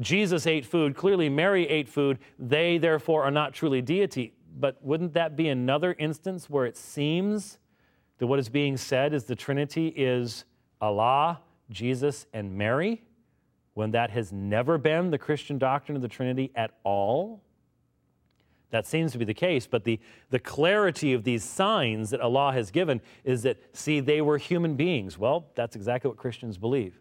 Jesus 0.01 0.47
ate 0.47 0.65
food, 0.65 0.95
clearly 0.95 1.29
Mary 1.29 1.69
ate 1.69 1.89
food, 1.89 2.19
they 2.39 2.79
therefore 2.79 3.25
are 3.25 3.31
not 3.31 3.53
truly 3.53 3.83
deity. 3.83 4.33
But 4.59 4.83
wouldn't 4.83 5.15
that 5.15 5.37
be 5.37 5.49
another 5.49 5.95
instance 5.99 6.51
where 6.51 6.67
it 6.67 6.77
seems 6.77 7.59
that 8.19 8.27
what 8.27 8.41
is 8.41 8.49
being 8.49 8.77
said 8.77 9.15
is 9.15 9.25
the 9.25 9.37
Trinity 9.37 9.89
is 9.89 10.45
Allah, 10.81 11.41
Jesus, 11.71 12.27
and 12.33 12.57
Mary, 12.57 13.03
when 13.75 13.93
that 13.93 14.11
has 14.11 14.33
never 14.33 14.77
been 14.77 15.11
the 15.11 15.19
Christian 15.19 15.59
doctrine 15.59 15.95
of 15.95 16.03
the 16.03 16.09
Trinity 16.09 16.51
at 16.57 16.73
all? 16.83 17.41
That 18.71 18.87
seems 18.87 19.13
to 19.13 19.19
be 19.19 19.25
the 19.25 19.33
case, 19.33 19.67
but 19.67 19.85
the, 19.85 20.01
the 20.31 20.41
clarity 20.41 21.15
of 21.15 21.23
these 21.23 21.45
signs 21.45 22.11
that 22.11 22.21
Allah 22.21 22.53
has 22.53 22.71
given 22.71 23.01
is 23.25 23.45
that, 23.45 23.57
see, 23.73 24.01
they 24.01 24.21
were 24.21 24.39
human 24.39 24.75
beings. 24.75 25.17
Well, 25.17 25.47
that's 25.55 25.77
exactly 25.77 26.09
what 26.09 26.19
Christians 26.19 26.59
believe. 26.59 26.99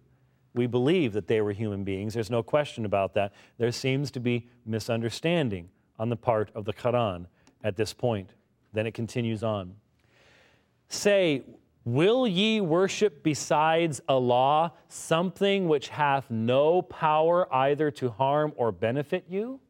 We 0.53 0.67
believe 0.67 1.11
that 1.13 1.27
they 1.27 1.41
were 1.41 1.51
human 1.51 1.83
beings. 1.83 2.13
There's 2.13 2.29
no 2.29 2.41
question 2.41 2.85
about 2.85 3.15
that. 3.15 3.33
There 3.57 3.71
seems 3.71 4.11
to 4.11 4.19
be 4.19 4.47
misunderstanding 4.65 5.69
on 5.99 6.09
the 6.09 6.15
part 6.15 6.51
of 6.55 6.63
the 6.63 6.73
Quran 6.73 7.25
at 7.67 7.75
this 7.75 7.93
point. 7.93 8.31
Then 8.73 8.87
it 8.87 8.93
continues 8.93 9.43
on. 9.43 9.75
Say, 10.89 11.43
Will 11.83 12.27
ye 12.27 12.59
worship 12.59 13.23
besides 13.23 14.01
Allah 14.09 14.73
something 14.89 15.69
which 15.69 15.87
hath 15.87 16.29
no 16.29 16.81
power 16.81 17.53
either 17.53 17.91
to 17.91 18.09
harm 18.09 18.51
or 18.57 18.73
benefit 18.73 19.25
you? 19.29 19.61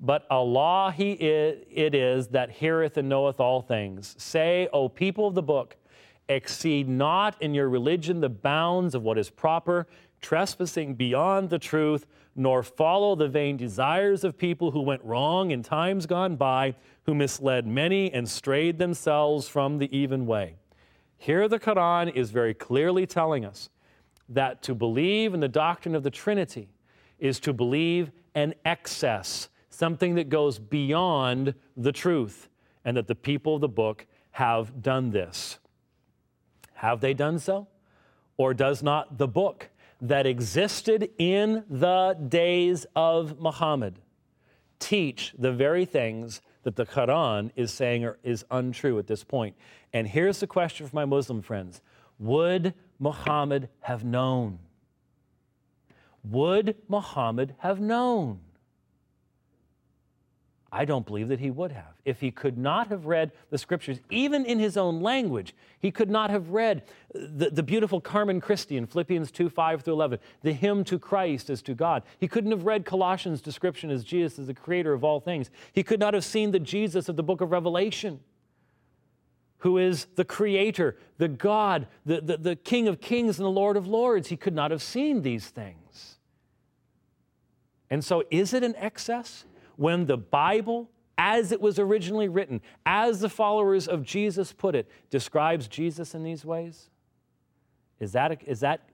But 0.00 0.26
Allah 0.30 0.92
he 0.96 1.12
is, 1.12 1.64
it 1.70 1.94
is 1.94 2.28
that 2.28 2.50
heareth 2.50 2.96
and 2.96 3.08
knoweth 3.08 3.40
all 3.40 3.60
things. 3.60 4.14
Say, 4.18 4.68
O 4.72 4.88
people 4.88 5.26
of 5.26 5.34
the 5.34 5.42
book, 5.42 5.76
exceed 6.28 6.88
not 6.88 7.40
in 7.42 7.52
your 7.52 7.68
religion 7.68 8.20
the 8.20 8.30
bounds 8.30 8.94
of 8.94 9.02
what 9.02 9.18
is 9.18 9.28
proper, 9.28 9.86
trespassing 10.24 10.94
beyond 10.94 11.50
the 11.50 11.58
truth, 11.58 12.06
nor 12.34 12.62
follow 12.62 13.14
the 13.14 13.28
vain 13.28 13.58
desires 13.58 14.24
of 14.24 14.38
people 14.38 14.70
who 14.70 14.80
went 14.80 15.04
wrong 15.04 15.50
in 15.50 15.62
times 15.62 16.06
gone 16.06 16.34
by, 16.34 16.74
who 17.04 17.14
misled 17.14 17.66
many 17.66 18.10
and 18.12 18.26
strayed 18.28 18.78
themselves 18.78 19.46
from 19.46 19.78
the 19.78 19.96
even 19.96 20.24
way. 20.24 20.56
Here, 21.18 21.46
the 21.46 21.60
Quran 21.60 22.14
is 22.16 22.30
very 22.30 22.54
clearly 22.54 23.06
telling 23.06 23.44
us 23.44 23.68
that 24.30 24.62
to 24.62 24.74
believe 24.74 25.34
in 25.34 25.40
the 25.40 25.48
doctrine 25.48 25.94
of 25.94 26.02
the 26.02 26.10
Trinity 26.10 26.70
is 27.18 27.38
to 27.40 27.52
believe 27.52 28.10
an 28.34 28.54
excess, 28.64 29.50
something 29.68 30.14
that 30.14 30.30
goes 30.30 30.58
beyond 30.58 31.54
the 31.76 31.92
truth, 31.92 32.48
and 32.84 32.96
that 32.96 33.06
the 33.06 33.14
people 33.14 33.56
of 33.56 33.60
the 33.60 33.68
book 33.68 34.06
have 34.32 34.82
done 34.82 35.10
this. 35.10 35.58
Have 36.72 37.00
they 37.00 37.12
done 37.12 37.38
so? 37.38 37.68
Or 38.38 38.54
does 38.54 38.82
not 38.82 39.18
the 39.18 39.28
book 39.28 39.68
that 40.00 40.26
existed 40.26 41.10
in 41.18 41.64
the 41.68 42.16
days 42.28 42.86
of 42.94 43.40
Muhammad 43.40 44.00
teach 44.78 45.34
the 45.38 45.52
very 45.52 45.84
things 45.84 46.40
that 46.62 46.76
the 46.76 46.84
Quran 46.84 47.50
is 47.56 47.72
saying 47.72 48.04
are, 48.04 48.18
is 48.22 48.44
untrue 48.50 48.98
at 48.98 49.06
this 49.06 49.24
point. 49.24 49.56
And 49.92 50.06
here's 50.06 50.40
the 50.40 50.46
question 50.46 50.86
for 50.86 50.96
my 50.96 51.04
Muslim 51.04 51.42
friends 51.42 51.80
Would 52.18 52.74
Muhammad 52.98 53.68
have 53.80 54.04
known? 54.04 54.58
Would 56.24 56.76
Muhammad 56.88 57.54
have 57.58 57.80
known? 57.80 58.40
I 60.74 60.84
don't 60.84 61.06
believe 61.06 61.28
that 61.28 61.38
he 61.38 61.52
would 61.52 61.70
have. 61.70 61.94
If 62.04 62.20
he 62.20 62.32
could 62.32 62.58
not 62.58 62.88
have 62.88 63.06
read 63.06 63.30
the 63.50 63.58
scriptures, 63.58 64.00
even 64.10 64.44
in 64.44 64.58
his 64.58 64.76
own 64.76 65.00
language, 65.00 65.54
he 65.78 65.92
could 65.92 66.10
not 66.10 66.30
have 66.30 66.50
read 66.50 66.82
the, 67.14 67.48
the 67.50 67.62
beautiful 67.62 68.00
Carmen 68.00 68.40
Christi 68.40 68.76
in 68.76 68.84
Philippians 68.84 69.30
2 69.30 69.48
5 69.48 69.82
through 69.82 69.94
11, 69.94 70.18
the 70.42 70.52
hymn 70.52 70.82
to 70.84 70.98
Christ 70.98 71.48
as 71.48 71.62
to 71.62 71.74
God. 71.74 72.02
He 72.18 72.26
couldn't 72.26 72.50
have 72.50 72.64
read 72.64 72.84
Colossians' 72.84 73.40
description 73.40 73.88
as 73.88 74.02
Jesus 74.02 74.40
as 74.40 74.46
the 74.48 74.54
creator 74.54 74.92
of 74.92 75.04
all 75.04 75.20
things. 75.20 75.48
He 75.72 75.84
could 75.84 76.00
not 76.00 76.12
have 76.12 76.24
seen 76.24 76.50
the 76.50 76.58
Jesus 76.58 77.08
of 77.08 77.14
the 77.14 77.22
book 77.22 77.40
of 77.40 77.52
Revelation, 77.52 78.18
who 79.58 79.78
is 79.78 80.08
the 80.16 80.24
creator, 80.24 80.96
the 81.18 81.28
God, 81.28 81.86
the, 82.04 82.20
the, 82.20 82.36
the 82.36 82.56
King 82.56 82.88
of 82.88 83.00
kings 83.00 83.38
and 83.38 83.46
the 83.46 83.50
Lord 83.50 83.76
of 83.76 83.86
lords. 83.86 84.26
He 84.26 84.36
could 84.36 84.54
not 84.54 84.72
have 84.72 84.82
seen 84.82 85.22
these 85.22 85.46
things. 85.46 86.16
And 87.90 88.04
so, 88.04 88.24
is 88.28 88.52
it 88.52 88.64
an 88.64 88.74
excess? 88.76 89.44
When 89.76 90.06
the 90.06 90.16
Bible, 90.16 90.90
as 91.18 91.52
it 91.52 91.60
was 91.60 91.78
originally 91.78 92.28
written, 92.28 92.60
as 92.86 93.20
the 93.20 93.28
followers 93.28 93.88
of 93.88 94.02
Jesus 94.02 94.52
put 94.52 94.74
it, 94.74 94.88
describes 95.10 95.68
Jesus 95.68 96.14
in 96.14 96.22
these 96.22 96.44
ways? 96.44 96.90
Is 98.00 98.12
that, 98.12 98.42
is 98.46 98.60
that, 98.60 98.88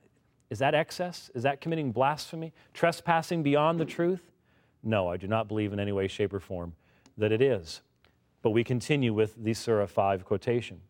is 0.50 0.58
that 0.58 0.74
excess? 0.74 1.30
Is 1.34 1.42
that 1.42 1.60
committing 1.60 1.92
blasphemy? 1.92 2.52
Trespassing 2.74 3.42
beyond 3.42 3.80
the 3.80 3.84
truth? 3.84 4.30
No, 4.82 5.08
I 5.08 5.16
do 5.16 5.26
not 5.26 5.48
believe 5.48 5.72
in 5.72 5.80
any 5.80 5.92
way, 5.92 6.08
shape, 6.08 6.32
or 6.32 6.40
form 6.40 6.74
that 7.18 7.32
it 7.32 7.42
is. 7.42 7.82
But 8.42 8.50
we 8.50 8.64
continue 8.64 9.12
with 9.12 9.42
the 9.42 9.52
Surah 9.52 9.86
5 9.86 10.24
quotation. 10.24 10.80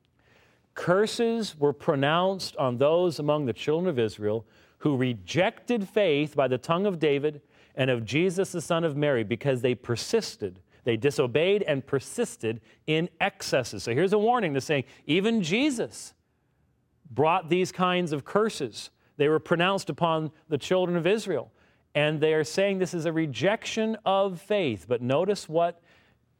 Curses 0.75 1.59
were 1.59 1.73
pronounced 1.73 2.57
on 2.57 2.79
those 2.79 3.19
among 3.19 3.47
the 3.47 3.53
children 3.53 3.89
of 3.89 3.99
Israel 3.99 4.47
who 4.79 4.97
rejected 4.97 5.89
faith 5.89 6.35
by 6.35 6.49
the 6.49 6.59
tongue 6.59 6.87
of 6.87 6.99
David 6.99 7.43
and 7.81 7.89
of 7.89 8.05
Jesus, 8.05 8.53
the 8.53 8.61
Son 8.61 8.85
of 8.85 8.95
Mary, 8.95 9.25
because 9.25 9.63
they 9.63 9.75
persisted. 9.75 10.61
They 10.85 10.99
disobeyed 10.99 11.63
and 11.63 11.85
persisted 11.87 12.61
in 12.87 13.09
excesses. 13.23 13.85
So 13.85 13.95
here's 13.95 14.13
a 14.13 14.19
warning 14.19 14.53
to 14.53 14.61
saying, 14.61 14.85
even 15.07 15.43
Jesus 15.43 16.13
brought 17.11 17.49
these 17.49 17.73
kinds 17.73 18.13
of 18.13 18.23
curses. 18.23 18.91
They 19.17 19.31
were 19.31 19.39
pronounced 19.39 19.89
upon 19.89 20.31
the 20.51 20.59
children 20.59 20.95
of 20.95 21.07
Israel. 21.07 21.53
And 21.95 22.21
they 22.21 22.35
are 22.35 22.45
saying 22.45 22.81
this 22.81 22.93
is 22.93 23.07
a 23.07 23.15
rejection 23.15 23.97
of 24.05 24.43
faith. 24.43 24.85
But 24.87 25.01
notice 25.01 25.49
what 25.49 25.81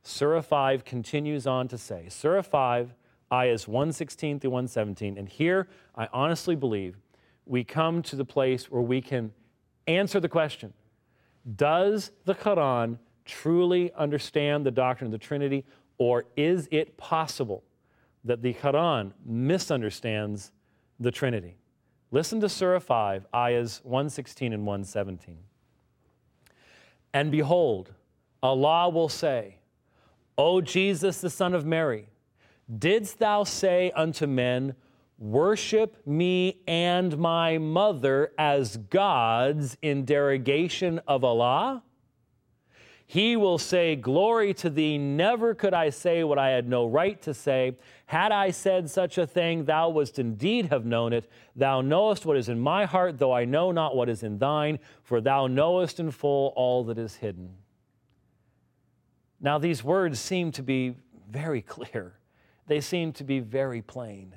Surah 0.03 0.43
5 0.43 0.85
continues 0.85 1.47
on 1.47 1.69
to 1.69 1.79
say. 1.79 2.05
Surah 2.11 2.43
5, 2.43 2.95
ayahs 3.33 3.67
116 3.67 4.41
through 4.41 4.51
117. 4.51 5.17
And 5.17 5.27
here, 5.27 5.69
I 5.97 6.07
honestly 6.13 6.55
believe 6.55 6.99
we 7.47 7.65
come 7.65 8.03
to 8.03 8.17
the 8.17 8.27
place 8.27 8.71
where 8.71 8.83
we 8.83 9.01
can 9.01 9.33
answer 9.87 10.21
the 10.21 10.29
question 10.29 10.75
does 11.57 12.11
the 12.25 12.35
Quran 12.35 12.99
truly 13.25 13.93
understand 13.95 14.67
the 14.67 14.71
doctrine 14.71 15.07
of 15.07 15.13
the 15.13 15.19
Trinity, 15.19 15.65
or 15.99 16.25
is 16.37 16.69
it 16.71 16.97
possible 16.97 17.63
that 18.25 18.43
the 18.43 18.55
Quran 18.55 19.13
misunderstands 19.25 20.53
the 20.99 21.11
Trinity? 21.11 21.57
Listen 22.11 22.41
to 22.41 22.49
Surah 22.49 22.81
5, 22.81 23.27
ayahs 23.35 23.81
116 23.85 24.53
and 24.53 24.67
117. 24.67 25.39
And 27.13 27.31
behold, 27.31 27.93
Allah 28.43 28.89
will 28.89 29.09
say, 29.09 29.57
O 30.37 30.61
Jesus, 30.61 31.21
the 31.21 31.31
Son 31.31 31.55
of 31.55 31.65
Mary, 31.65 32.09
didst 32.79 33.19
thou 33.19 33.45
say 33.45 33.93
unto 33.95 34.27
men, 34.27 34.75
worship 35.21 36.05
me 36.07 36.63
and 36.67 37.17
my 37.19 37.59
mother 37.59 38.33
as 38.37 38.79
gods 38.79 39.77
in 39.83 40.05
derogation 40.05 40.99
of 41.07 41.23
Allah? 41.23 41.85
He 43.11 43.37
will 43.37 43.59
say, 43.59 43.97
Glory 43.97 44.55
to 44.55 44.71
thee, 44.71 44.97
never 44.97 45.53
could 45.53 45.75
I 45.75 45.91
say 45.91 46.23
what 46.23 46.39
I 46.39 46.51
had 46.51 46.69
no 46.69 46.87
right 46.87 47.21
to 47.23 47.35
say. 47.35 47.77
Had 48.07 48.31
I 48.31 48.53
said 48.53 48.89
such 48.89 49.19
a 49.19 49.27
thing, 49.27 49.65
thou 49.65 49.91
wouldst 49.91 50.21
indeed 50.21 50.67
have 50.67 50.85
known 50.85 51.13
it. 51.13 51.29
Thou 51.57 51.81
knowest 51.81 52.25
what 52.25 52.37
is 52.37 52.49
in 52.49 52.61
my 52.61 52.85
heart, 52.85 53.19
though 53.19 53.33
I 53.33 53.45
know 53.45 53.73
not 53.73 53.97
what 53.97 54.09
is 54.09 54.23
in 54.23 54.39
thine, 54.39 54.79
for 55.03 55.21
thou 55.21 55.49
knowest 55.49 55.99
in 55.99 56.13
full 56.13 56.53
all 56.55 56.85
that 56.85 56.99
is 56.99 57.17
hidden. 57.17 57.51
Now, 59.41 59.59
these 59.59 59.83
words 59.83 60.21
seem 60.21 60.53
to 60.53 60.63
be 60.63 60.95
very 61.29 61.63
clear, 61.77 62.15
they 62.69 62.81
seem 62.81 63.13
to 63.15 63.25
be 63.25 63.41
very 63.41 63.83
plain. 63.83 64.35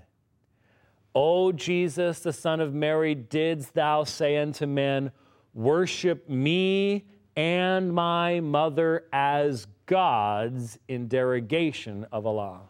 O 1.15 1.51
Jesus, 1.51 2.19
the 2.19 2.33
Son 2.33 2.59
of 2.59 2.73
Mary, 2.73 3.13
didst 3.13 3.73
thou 3.73 4.03
say 4.03 4.37
unto 4.37 4.65
men, 4.65 5.11
Worship 5.53 6.27
me 6.27 7.05
and 7.35 7.93
my 7.93 8.39
mother 8.39 9.05
as 9.13 9.67
gods 9.85 10.79
in 10.87 11.07
derogation 11.07 12.07
of 12.11 12.25
Allah? 12.25 12.61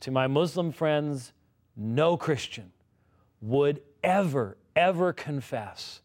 To 0.00 0.10
my 0.10 0.26
Muslim 0.26 0.72
friends, 0.72 1.32
no 1.76 2.16
Christian 2.16 2.72
would 3.42 3.82
ever, 4.02 4.56
ever 4.74 5.12
confess 5.12 6.00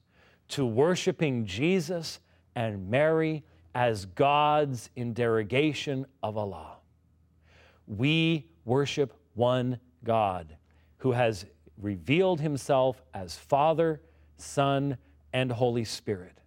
to 0.50 0.66
worshiping 0.66 1.46
Jesus 1.46 2.20
and 2.56 2.90
Mary 2.90 3.44
as 3.74 4.06
gods 4.06 4.90
in 4.96 5.14
derogation 5.14 6.06
of 6.22 6.38
Allah. 6.38 6.78
We 7.88 8.48
worship 8.66 9.14
one 9.34 9.80
God 10.04 10.58
who 11.04 11.12
has 11.12 11.46
revealed 11.82 12.40
himself 12.40 13.04
as 13.14 13.36
Father, 13.36 14.00
Son, 14.38 14.98
and 15.34 15.52
Holy 15.52 15.84
Spirit. 15.84 16.38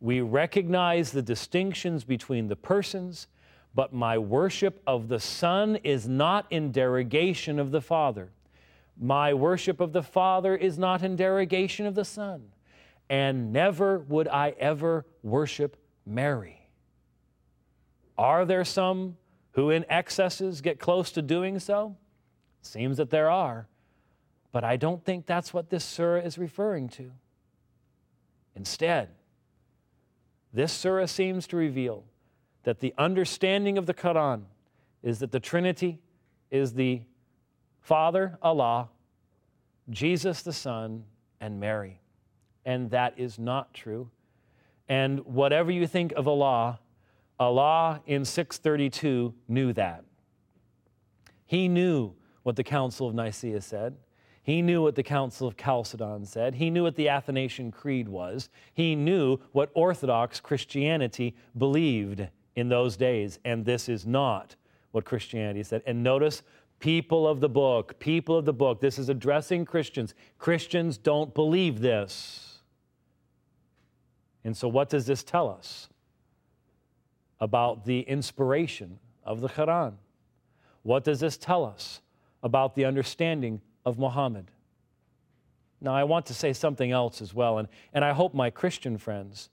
We 0.00 0.20
recognize 0.20 1.10
the 1.10 1.20
distinctions 1.20 2.04
between 2.04 2.46
the 2.46 2.54
persons, 2.54 3.26
but 3.74 3.92
my 3.92 4.16
worship 4.16 4.80
of 4.86 5.08
the 5.08 5.18
Son 5.18 5.80
is 5.82 6.06
not 6.06 6.46
in 6.50 6.70
derogation 6.70 7.58
of 7.58 7.72
the 7.72 7.80
Father. 7.80 8.30
My 8.96 9.34
worship 9.34 9.80
of 9.80 9.92
the 9.92 10.04
Father 10.04 10.54
is 10.54 10.78
not 10.78 11.02
in 11.02 11.16
derogation 11.16 11.84
of 11.84 11.96
the 11.96 12.04
Son. 12.04 12.52
And 13.10 13.52
never 13.52 13.98
would 13.98 14.28
I 14.28 14.54
ever 14.60 15.06
worship 15.24 15.76
Mary. 16.06 16.68
Are 18.16 18.44
there 18.44 18.64
some 18.64 19.16
who 19.52 19.70
in 19.70 19.84
excesses 19.88 20.60
get 20.60 20.78
close 20.78 21.10
to 21.10 21.20
doing 21.20 21.58
so? 21.58 21.96
Seems 22.62 22.98
that 22.98 23.10
there 23.10 23.28
are. 23.28 23.66
But 24.52 24.64
I 24.64 24.76
don't 24.76 25.04
think 25.04 25.26
that's 25.26 25.52
what 25.52 25.70
this 25.70 25.84
surah 25.84 26.20
is 26.20 26.38
referring 26.38 26.88
to. 26.90 27.10
Instead, 28.56 29.10
this 30.52 30.72
surah 30.72 31.06
seems 31.06 31.46
to 31.48 31.56
reveal 31.56 32.04
that 32.64 32.80
the 32.80 32.94
understanding 32.98 33.78
of 33.78 33.86
the 33.86 33.94
Quran 33.94 34.42
is 35.02 35.18
that 35.20 35.32
the 35.32 35.40
Trinity 35.40 36.00
is 36.50 36.74
the 36.74 37.02
Father, 37.80 38.38
Allah, 38.42 38.88
Jesus 39.90 40.42
the 40.42 40.52
Son, 40.52 41.04
and 41.40 41.60
Mary. 41.60 42.00
And 42.64 42.90
that 42.90 43.14
is 43.16 43.38
not 43.38 43.72
true. 43.72 44.10
And 44.88 45.20
whatever 45.20 45.70
you 45.70 45.86
think 45.86 46.12
of 46.16 46.26
Allah, 46.26 46.80
Allah 47.38 48.02
in 48.06 48.24
632 48.24 49.34
knew 49.46 49.72
that. 49.74 50.04
He 51.46 51.68
knew 51.68 52.14
what 52.42 52.56
the 52.56 52.64
Council 52.64 53.08
of 53.08 53.14
Nicaea 53.14 53.60
said. 53.60 53.96
He 54.48 54.62
knew 54.62 54.80
what 54.80 54.94
the 54.94 55.02
Council 55.02 55.46
of 55.46 55.58
Chalcedon 55.58 56.24
said. 56.24 56.54
He 56.54 56.70
knew 56.70 56.84
what 56.84 56.96
the 56.96 57.10
Athanasian 57.10 57.70
Creed 57.70 58.08
was. 58.08 58.48
He 58.72 58.96
knew 58.96 59.36
what 59.52 59.70
Orthodox 59.74 60.40
Christianity 60.40 61.36
believed 61.58 62.26
in 62.56 62.70
those 62.70 62.96
days. 62.96 63.38
And 63.44 63.66
this 63.66 63.90
is 63.90 64.06
not 64.06 64.56
what 64.92 65.04
Christianity 65.04 65.62
said. 65.64 65.82
And 65.86 66.02
notice, 66.02 66.42
people 66.78 67.28
of 67.28 67.40
the 67.40 67.48
book, 67.50 67.98
people 67.98 68.38
of 68.38 68.46
the 68.46 68.54
book, 68.54 68.80
this 68.80 68.98
is 68.98 69.10
addressing 69.10 69.66
Christians. 69.66 70.14
Christians 70.38 70.96
don't 70.96 71.34
believe 71.34 71.80
this. 71.80 72.60
And 74.44 74.56
so, 74.56 74.66
what 74.66 74.88
does 74.88 75.04
this 75.04 75.22
tell 75.22 75.50
us 75.50 75.90
about 77.38 77.84
the 77.84 78.00
inspiration 78.00 78.98
of 79.24 79.42
the 79.42 79.50
Quran? 79.50 79.96
What 80.84 81.04
does 81.04 81.20
this 81.20 81.36
tell 81.36 81.66
us 81.66 82.00
about 82.42 82.76
the 82.76 82.86
understanding 82.86 83.60
of 83.88 83.98
Muhammad. 83.98 84.50
Now, 85.80 85.94
I 85.94 86.04
want 86.04 86.26
to 86.26 86.34
say 86.34 86.52
something 86.52 86.90
else 86.90 87.22
as 87.22 87.32
well, 87.32 87.58
and, 87.58 87.68
and 87.92 88.04
I 88.04 88.12
hope 88.12 88.34
my 88.34 88.50
Christian 88.50 88.98
friends, 88.98 89.48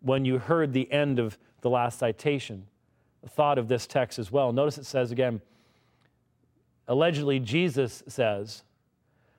when 0.00 0.24
you 0.24 0.38
heard 0.38 0.72
the 0.72 0.90
end 0.92 1.18
of 1.18 1.38
the 1.62 1.70
last 1.70 1.98
citation, 1.98 2.66
thought 3.28 3.58
of 3.58 3.68
this 3.68 3.86
text 3.86 4.18
as 4.18 4.30
well. 4.30 4.52
Notice 4.52 4.78
it 4.78 4.86
says 4.86 5.10
again, 5.12 5.40
allegedly, 6.88 7.40
Jesus 7.40 8.02
says, 8.06 8.64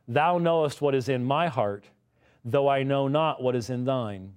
Thou 0.08 0.38
knowest 0.38 0.82
what 0.82 0.95
is 0.95 1.08
in 1.08 1.23
my 1.23 1.47
heart, 1.47 1.86
though 2.43 2.67
I 2.67 2.84
know 2.84 3.08
not 3.08 3.41
what 3.41 3.56
is 3.56 3.69
in 3.69 3.86
thine, 3.86 4.34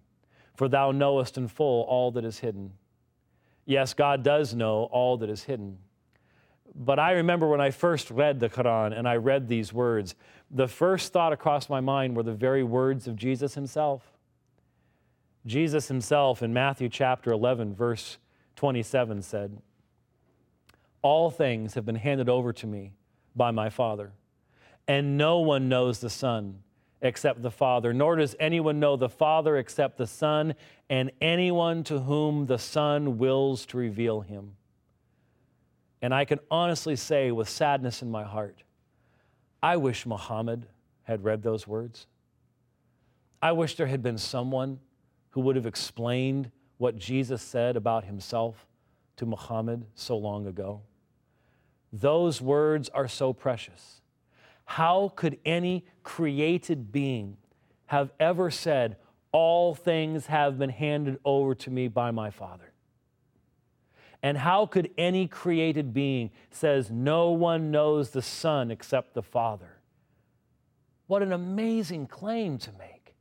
for 0.55 0.69
thou 0.69 0.93
knowest 0.93 1.39
in 1.39 1.49
full 1.49 1.83
all 1.85 2.11
that 2.13 2.25
is 2.25 2.39
hidden. 2.39 2.73
Yes, 3.65 3.95
God 3.95 4.23
does 4.23 4.55
know 4.55 4.85
all 4.85 5.17
that 5.19 5.31
is 5.31 5.45
hidden. 5.45 5.79
But 6.79 6.99
I 6.99 7.13
remember 7.13 7.49
when 7.49 7.61
I 7.61 7.71
first 7.71 8.11
read 8.11 8.39
the 8.39 8.51
Quran 8.51 8.97
and 8.97 9.09
I 9.09 9.17
read 9.17 9.49
these 9.49 9.73
words, 9.73 10.15
the 10.51 10.69
first 10.69 11.13
thought 11.13 11.33
across 11.33 11.71
my 11.71 11.81
mind 11.81 12.17
were 12.17 12.23
the 12.23 12.35
very 12.35 12.63
words 12.63 13.07
of 13.09 13.17
Jesus 13.17 13.55
himself. 13.55 14.13
Jesus 15.47 15.89
himself 15.89 16.43
in 16.43 16.53
Matthew 16.53 16.89
chapter 16.89 17.33
11, 17.33 17.75
verse 17.75 18.19
27 18.57 19.23
said, 19.23 19.63
All 21.01 21.31
things 21.31 21.75
have 21.75 21.87
been 21.87 21.97
handed 21.97 22.29
over 22.29 22.53
to 22.53 22.67
me 22.67 22.93
by 23.35 23.53
my 23.53 23.71
Father, 23.71 24.13
and 24.87 25.17
no 25.17 25.39
one 25.39 25.69
knows 25.69 26.01
the 26.01 26.11
Son 26.11 26.63
except 27.01 27.43
the 27.43 27.51
Father, 27.51 27.95
nor 27.95 28.17
does 28.17 28.35
anyone 28.39 28.81
know 28.81 28.97
the 28.97 29.09
Father 29.09 29.57
except 29.57 29.97
the 29.97 30.07
Son, 30.07 30.55
and 30.91 31.11
anyone 31.21 31.85
to 31.85 32.01
whom 32.01 32.47
the 32.47 32.59
Son 32.59 33.17
wills 33.19 33.65
to 33.67 33.77
reveal 33.77 34.23
him. 34.23 34.57
And 36.03 36.15
I 36.15 36.25
can 36.25 36.41
honestly 36.51 36.97
say 36.97 37.31
with 37.31 37.49
sadness 37.49 38.03
in 38.03 38.11
my 38.11 38.25
heart, 38.25 38.63
I 39.63 39.77
wish 39.77 40.07
Muhammad 40.07 40.67
had 41.05 41.25
read 41.25 41.43
those 41.43 41.67
words. 41.67 42.07
I 43.41 43.53
wish 43.53 43.77
there 43.77 43.87
had 43.87 44.03
been 44.03 44.19
someone 44.19 44.81
who 45.31 45.41
would 45.43 45.57
have 45.57 45.67
explained 45.67 46.51
what 46.79 46.97
Jesus 46.97 47.43
said 47.43 47.77
about 47.77 48.05
himself 48.05 48.67
to 49.17 49.27
Muhammad 49.27 49.87
so 49.95 50.17
long 50.17 50.47
ago. 50.47 50.83
Those 51.93 52.41
words 52.41 52.89
are 52.91 53.09
so 53.09 53.33
precious. 53.33 54.01
How 54.65 55.13
could 55.15 55.39
any 55.45 55.85
created 56.03 56.93
being 56.93 57.37
have 57.87 58.11
ever 58.19 58.51
said, 58.51 58.97
All 59.33 59.75
things 59.75 60.27
have 60.27 60.59
been 60.59 60.71
handed 60.71 61.19
over 61.25 61.55
to 61.55 61.71
me 61.71 61.89
by 61.89 62.11
my 62.11 62.31
Father? 62.31 62.73
And 64.23 64.39
how 64.39 64.67
could 64.67 64.91
any 64.99 65.29
created 65.29 65.93
being 65.93 66.31
says 66.51 66.91
no 66.91 67.31
one 67.31 67.71
knows 67.71 68.11
the 68.11 68.23
Son 68.23 68.71
except 68.71 69.15
the 69.15 69.23
Father? 69.23 69.79
What 71.07 71.23
an 71.23 71.33
amazing 71.33 72.07
claim 72.07 72.59
to 72.59 72.73
make. 72.73 73.15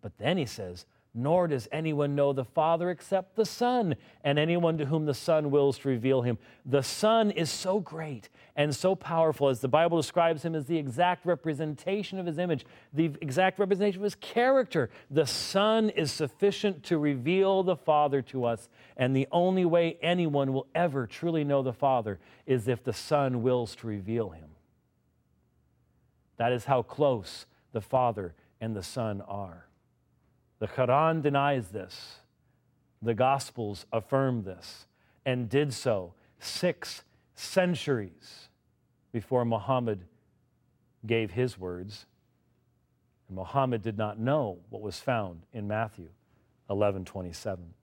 But 0.00 0.18
then 0.18 0.38
he 0.38 0.46
says, 0.46 0.86
nor 1.14 1.46
does 1.46 1.68
anyone 1.70 2.14
know 2.14 2.32
the 2.32 2.44
Father 2.44 2.90
except 2.90 3.36
the 3.36 3.44
Son, 3.44 3.94
and 4.24 4.38
anyone 4.38 4.78
to 4.78 4.86
whom 4.86 5.04
the 5.04 5.14
Son 5.14 5.50
wills 5.50 5.78
to 5.78 5.88
reveal 5.88 6.22
him. 6.22 6.38
The 6.64 6.82
Son 6.82 7.30
is 7.30 7.50
so 7.50 7.80
great 7.80 8.30
and 8.56 8.74
so 8.74 8.94
powerful, 8.94 9.48
as 9.48 9.60
the 9.60 9.68
Bible 9.68 9.98
describes 9.98 10.42
him 10.42 10.54
as 10.54 10.66
the 10.66 10.78
exact 10.78 11.26
representation 11.26 12.18
of 12.18 12.24
his 12.26 12.38
image, 12.38 12.64
the 12.92 13.06
exact 13.20 13.58
representation 13.58 14.00
of 14.00 14.04
his 14.04 14.14
character. 14.14 14.88
The 15.10 15.26
Son 15.26 15.90
is 15.90 16.10
sufficient 16.10 16.82
to 16.84 16.96
reveal 16.96 17.62
the 17.62 17.76
Father 17.76 18.22
to 18.22 18.44
us, 18.44 18.68
and 18.96 19.14
the 19.14 19.28
only 19.30 19.64
way 19.64 19.98
anyone 20.02 20.52
will 20.52 20.66
ever 20.74 21.06
truly 21.06 21.44
know 21.44 21.62
the 21.62 21.72
Father 21.72 22.18
is 22.46 22.68
if 22.68 22.82
the 22.82 22.92
Son 22.92 23.42
wills 23.42 23.76
to 23.76 23.86
reveal 23.86 24.30
him. 24.30 24.48
That 26.38 26.52
is 26.52 26.64
how 26.64 26.82
close 26.82 27.46
the 27.72 27.82
Father 27.82 28.34
and 28.60 28.74
the 28.74 28.82
Son 28.82 29.20
are. 29.20 29.66
The 30.62 30.68
Quran 30.68 31.22
denies 31.22 31.70
this. 31.70 32.20
The 33.02 33.14
Gospels 33.14 33.84
affirm 33.92 34.44
this 34.44 34.86
and 35.26 35.48
did 35.48 35.74
so 35.74 36.14
six 36.38 37.02
centuries 37.34 38.48
before 39.10 39.44
Muhammad 39.44 40.04
gave 41.04 41.32
his 41.32 41.58
words. 41.58 42.06
And 43.26 43.36
Muhammad 43.36 43.82
did 43.82 43.98
not 43.98 44.20
know 44.20 44.58
what 44.70 44.82
was 44.82 45.00
found 45.00 45.40
in 45.52 45.66
Matthew 45.66 46.10
11 46.70 47.06
27. 47.06 47.74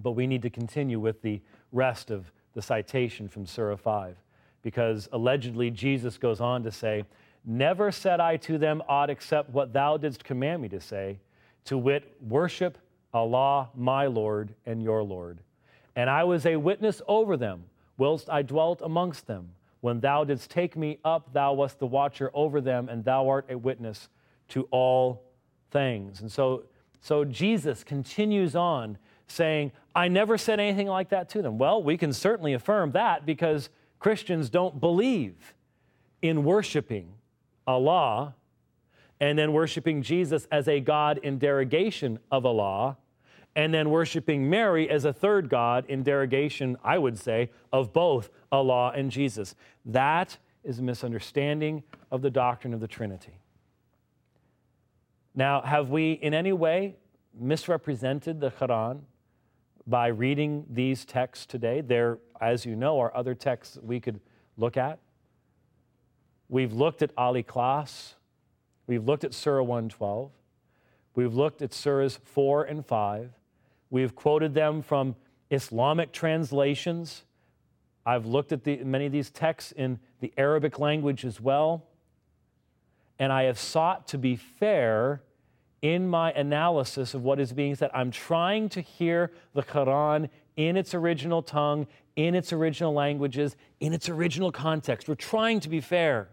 But 0.00 0.12
we 0.12 0.26
need 0.26 0.42
to 0.42 0.50
continue 0.50 0.98
with 0.98 1.22
the 1.22 1.40
rest 1.70 2.10
of 2.10 2.32
the 2.54 2.60
citation 2.60 3.28
from 3.28 3.46
Surah 3.46 3.76
5, 3.76 4.16
because 4.62 5.08
allegedly 5.12 5.70
Jesus 5.70 6.18
goes 6.18 6.40
on 6.40 6.64
to 6.64 6.72
say, 6.72 7.04
Never 7.44 7.92
said 7.92 8.18
I 8.18 8.36
to 8.38 8.58
them 8.58 8.82
aught 8.88 9.10
except 9.10 9.50
what 9.50 9.72
thou 9.72 9.96
didst 9.96 10.24
command 10.24 10.62
me 10.62 10.68
to 10.70 10.80
say 10.80 11.20
to 11.64 11.78
wit, 11.78 12.16
worship 12.20 12.78
Allah, 13.12 13.70
my 13.74 14.06
Lord 14.06 14.54
and 14.66 14.82
your 14.82 15.02
Lord. 15.02 15.40
And 15.96 16.08
I 16.08 16.24
was 16.24 16.46
a 16.46 16.56
witness 16.56 17.02
over 17.08 17.36
them, 17.36 17.64
whilst 17.96 18.30
I 18.30 18.42
dwelt 18.42 18.80
amongst 18.82 19.26
them. 19.26 19.50
When 19.80 20.00
thou 20.00 20.24
didst 20.24 20.50
take 20.50 20.76
me 20.76 20.98
up, 21.04 21.32
thou 21.32 21.52
wast 21.54 21.78
the 21.78 21.86
watcher 21.86 22.30
over 22.34 22.60
them, 22.60 22.88
and 22.88 23.04
thou 23.04 23.28
art 23.28 23.46
a 23.48 23.56
witness 23.56 24.08
to 24.48 24.68
all 24.70 25.22
things. 25.70 26.20
And 26.20 26.30
so, 26.30 26.64
so 27.00 27.24
Jesus 27.24 27.84
continues 27.84 28.56
on 28.56 28.98
saying, 29.26 29.72
I 29.94 30.08
never 30.08 30.38
said 30.38 30.58
anything 30.58 30.86
like 30.88 31.10
that 31.10 31.28
to 31.30 31.42
them. 31.42 31.58
Well, 31.58 31.82
we 31.82 31.96
can 31.96 32.12
certainly 32.12 32.54
affirm 32.54 32.92
that 32.92 33.26
because 33.26 33.68
Christians 33.98 34.50
don't 34.50 34.80
believe 34.80 35.54
in 36.22 36.44
worshiping 36.44 37.12
Allah 37.66 38.34
and 39.20 39.38
then 39.38 39.52
worshiping 39.52 40.02
Jesus 40.02 40.46
as 40.50 40.68
a 40.68 40.80
God 40.80 41.18
in 41.18 41.38
derogation 41.38 42.18
of 42.30 42.46
Allah, 42.46 42.96
and 43.56 43.74
then 43.74 43.90
worshiping 43.90 44.48
Mary 44.48 44.88
as 44.88 45.04
a 45.04 45.12
third 45.12 45.48
God 45.48 45.84
in 45.88 46.02
derogation, 46.02 46.76
I 46.84 46.98
would 46.98 47.18
say, 47.18 47.50
of 47.72 47.92
both 47.92 48.30
Allah 48.52 48.92
and 48.94 49.10
Jesus. 49.10 49.54
That 49.84 50.38
is 50.62 50.78
a 50.78 50.82
misunderstanding 50.82 51.82
of 52.10 52.22
the 52.22 52.30
doctrine 52.30 52.72
of 52.74 52.80
the 52.80 52.86
Trinity. 52.86 53.40
Now, 55.34 55.60
have 55.62 55.90
we 55.90 56.12
in 56.12 56.34
any 56.34 56.52
way 56.52 56.96
misrepresented 57.38 58.40
the 58.40 58.50
Quran 58.50 59.00
by 59.86 60.08
reading 60.08 60.66
these 60.68 61.04
texts 61.04 61.46
today. 61.46 61.80
There, 61.80 62.18
as 62.40 62.66
you 62.66 62.76
know, 62.76 63.00
are 63.00 63.16
other 63.16 63.34
texts 63.34 63.78
we 63.82 64.00
could 64.00 64.20
look 64.56 64.76
at. 64.76 64.98
We've 66.48 66.72
looked 66.72 67.02
at 67.02 67.10
Al-Ikhlas. 67.16 68.14
We've 68.88 69.04
looked 69.04 69.22
at 69.22 69.34
Surah 69.34 69.62
112. 69.62 70.32
We've 71.14 71.34
looked 71.34 71.62
at 71.62 71.70
Surahs 71.70 72.18
4 72.18 72.64
and 72.64 72.84
5. 72.84 73.30
We've 73.90 74.14
quoted 74.14 74.54
them 74.54 74.82
from 74.82 75.14
Islamic 75.50 76.10
translations. 76.10 77.22
I've 78.06 78.24
looked 78.24 78.50
at 78.50 78.64
the, 78.64 78.82
many 78.82 79.06
of 79.06 79.12
these 79.12 79.30
texts 79.30 79.72
in 79.72 80.00
the 80.20 80.32
Arabic 80.38 80.78
language 80.78 81.26
as 81.26 81.40
well. 81.40 81.84
And 83.18 83.30
I 83.30 83.44
have 83.44 83.58
sought 83.58 84.08
to 84.08 84.18
be 84.18 84.36
fair 84.36 85.22
in 85.82 86.08
my 86.08 86.32
analysis 86.32 87.12
of 87.12 87.22
what 87.22 87.38
is 87.38 87.52
being 87.52 87.74
said. 87.74 87.90
I'm 87.92 88.10
trying 88.10 88.70
to 88.70 88.80
hear 88.80 89.32
the 89.54 89.62
Quran 89.62 90.30
in 90.56 90.76
its 90.76 90.94
original 90.94 91.42
tongue, 91.42 91.86
in 92.16 92.34
its 92.34 92.54
original 92.54 92.94
languages, 92.94 93.54
in 93.80 93.92
its 93.92 94.08
original 94.08 94.50
context. 94.50 95.08
We're 95.08 95.14
trying 95.14 95.60
to 95.60 95.68
be 95.68 95.80
fair. 95.82 96.30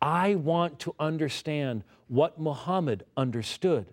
I 0.00 0.34
want 0.34 0.78
to 0.80 0.94
understand 0.98 1.84
what 2.08 2.38
Muhammad 2.38 3.04
understood. 3.16 3.86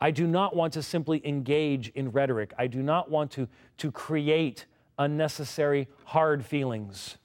I 0.00 0.10
do 0.10 0.26
not 0.26 0.54
want 0.54 0.74
to 0.74 0.82
simply 0.82 1.20
engage 1.26 1.88
in 1.88 2.10
rhetoric. 2.10 2.52
I 2.58 2.66
do 2.66 2.82
not 2.82 3.10
want 3.10 3.32
to, 3.32 3.48
to 3.78 3.90
create 3.90 4.66
unnecessary 4.98 5.88
hard 6.04 6.44
feelings. 6.44 7.16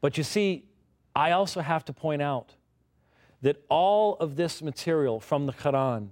But 0.00 0.16
you 0.16 0.24
see, 0.24 0.66
I 1.14 1.32
also 1.32 1.60
have 1.60 1.84
to 1.86 1.92
point 1.92 2.22
out 2.22 2.54
that 3.42 3.62
all 3.68 4.16
of 4.16 4.36
this 4.36 4.62
material 4.62 5.18
from 5.18 5.46
the 5.46 5.52
Quran 5.52 6.08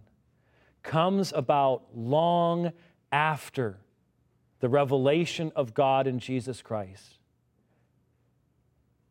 comes 0.82 1.32
about 1.32 1.84
long 1.94 2.72
after 3.12 3.78
the 4.60 4.68
revelation 4.68 5.52
of 5.54 5.74
God 5.74 6.06
in 6.06 6.18
Jesus 6.18 6.62
Christ. 6.62 7.19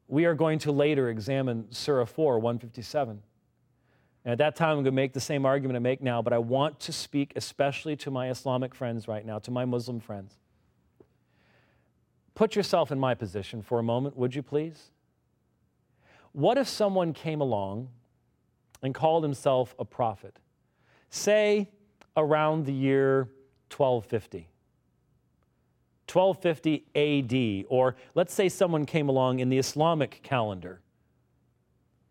We 0.09 0.25
are 0.25 0.33
going 0.33 0.57
to 0.59 0.71
later 0.71 1.07
examine 1.09 1.67
Surah 1.69 2.05
4, 2.05 2.39
157. 2.39 3.21
And 4.25 4.31
at 4.31 4.39
that 4.39 4.55
time, 4.55 4.71
I'm 4.71 4.75
going 4.77 4.85
to 4.85 4.91
make 4.91 5.13
the 5.13 5.19
same 5.19 5.45
argument 5.45 5.77
I 5.77 5.79
make 5.79 6.01
now, 6.01 6.23
but 6.23 6.33
I 6.33 6.39
want 6.39 6.79
to 6.81 6.91
speak 6.91 7.33
especially 7.35 7.95
to 7.97 8.11
my 8.11 8.31
Islamic 8.31 8.73
friends 8.73 9.07
right 9.07 9.23
now, 9.23 9.37
to 9.39 9.51
my 9.51 9.65
Muslim 9.65 9.99
friends. 9.99 10.33
Put 12.33 12.55
yourself 12.55 12.91
in 12.91 12.99
my 12.99 13.13
position 13.13 13.61
for 13.61 13.77
a 13.77 13.83
moment, 13.83 14.17
would 14.17 14.33
you 14.33 14.41
please? 14.41 14.89
What 16.31 16.57
if 16.57 16.67
someone 16.67 17.13
came 17.13 17.39
along 17.39 17.89
and 18.81 18.95
called 18.95 19.23
himself 19.23 19.75
a 19.77 19.85
prophet, 19.85 20.37
say 21.11 21.69
around 22.17 22.65
the 22.65 22.73
year 22.73 23.29
1250? 23.69 24.47
1250 26.13 26.85
AD, 26.95 27.65
or 27.69 27.95
let's 28.15 28.33
say 28.33 28.49
someone 28.49 28.85
came 28.85 29.09
along 29.09 29.39
in 29.39 29.49
the 29.49 29.57
Islamic 29.57 30.21
calendar 30.23 30.81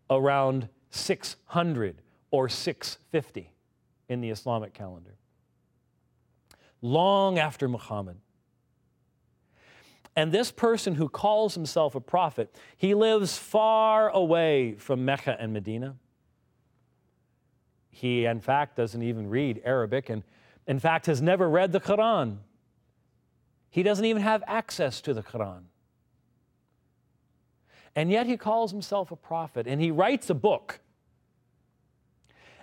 around 0.09 0.69
600 0.91 2.01
or 2.31 2.49
650 2.49 3.51
in 4.07 4.21
the 4.21 4.29
Islamic 4.29 4.73
calendar. 4.73 5.15
Long 6.81 7.37
after 7.37 7.67
Muhammad. 7.67 8.17
And 10.15 10.31
this 10.31 10.51
person 10.51 10.95
who 10.95 11.07
calls 11.07 11.53
himself 11.53 11.95
a 11.95 12.01
prophet, 12.01 12.53
he 12.75 12.93
lives 12.93 13.37
far 13.37 14.09
away 14.09 14.75
from 14.77 15.05
Mecca 15.05 15.37
and 15.39 15.53
Medina. 15.53 15.95
He, 17.89 18.25
in 18.25 18.39
fact, 18.39 18.75
doesn't 18.75 19.01
even 19.01 19.29
read 19.29 19.61
Arabic 19.63 20.09
and, 20.09 20.23
in 20.67 20.79
fact, 20.79 21.05
has 21.05 21.21
never 21.21 21.49
read 21.49 21.71
the 21.71 21.79
Quran. 21.79 22.37
He 23.69 23.83
doesn't 23.83 24.05
even 24.05 24.21
have 24.21 24.43
access 24.47 25.01
to 25.01 25.13
the 25.13 25.21
Quran. 25.21 25.63
And 27.95 28.11
yet 28.11 28.27
he 28.27 28.37
calls 28.37 28.71
himself 28.71 29.11
a 29.11 29.15
prophet 29.15 29.67
and 29.67 29.81
he 29.81 29.91
writes 29.91 30.29
a 30.29 30.33
book. 30.33 30.79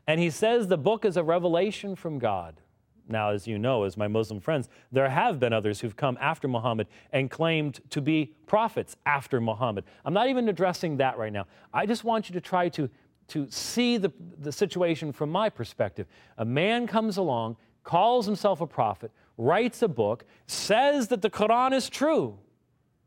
And 0.06 0.20
he 0.20 0.30
says 0.30 0.68
the 0.68 0.78
book 0.78 1.04
is 1.04 1.16
a 1.16 1.22
revelation 1.24 1.96
from 1.96 2.18
God. 2.18 2.60
Now, 3.08 3.30
as 3.30 3.46
you 3.46 3.58
know, 3.58 3.84
as 3.84 3.96
my 3.96 4.08
Muslim 4.08 4.40
friends, 4.40 4.68
there 4.90 5.08
have 5.08 5.38
been 5.38 5.52
others 5.52 5.80
who've 5.80 5.94
come 5.94 6.18
after 6.20 6.48
Muhammad 6.48 6.88
and 7.12 7.30
claimed 7.30 7.80
to 7.90 8.00
be 8.00 8.34
prophets 8.46 8.96
after 9.06 9.40
Muhammad. 9.40 9.84
I'm 10.04 10.14
not 10.14 10.28
even 10.28 10.48
addressing 10.48 10.96
that 10.96 11.16
right 11.16 11.32
now. 11.32 11.46
I 11.72 11.86
just 11.86 12.02
want 12.02 12.28
you 12.28 12.32
to 12.34 12.40
try 12.40 12.68
to, 12.70 12.90
to 13.28 13.46
see 13.50 13.96
the, 13.96 14.12
the 14.38 14.50
situation 14.50 15.12
from 15.12 15.30
my 15.30 15.48
perspective. 15.48 16.06
A 16.38 16.44
man 16.44 16.88
comes 16.88 17.16
along, 17.16 17.56
calls 17.84 18.26
himself 18.26 18.60
a 18.60 18.66
prophet, 18.66 19.12
writes 19.38 19.82
a 19.82 19.88
book, 19.88 20.24
says 20.46 21.08
that 21.08 21.22
the 21.22 21.30
Quran 21.30 21.72
is 21.72 21.88
true, 21.88 22.38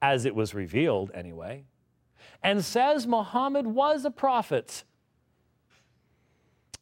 as 0.02 0.26
it 0.26 0.36
was 0.36 0.54
revealed 0.54 1.12
anyway, 1.14 1.66
and 2.44 2.64
says 2.64 3.06
Muhammad 3.06 3.68
was 3.68 4.06
a 4.06 4.12
prophet. 4.12 4.84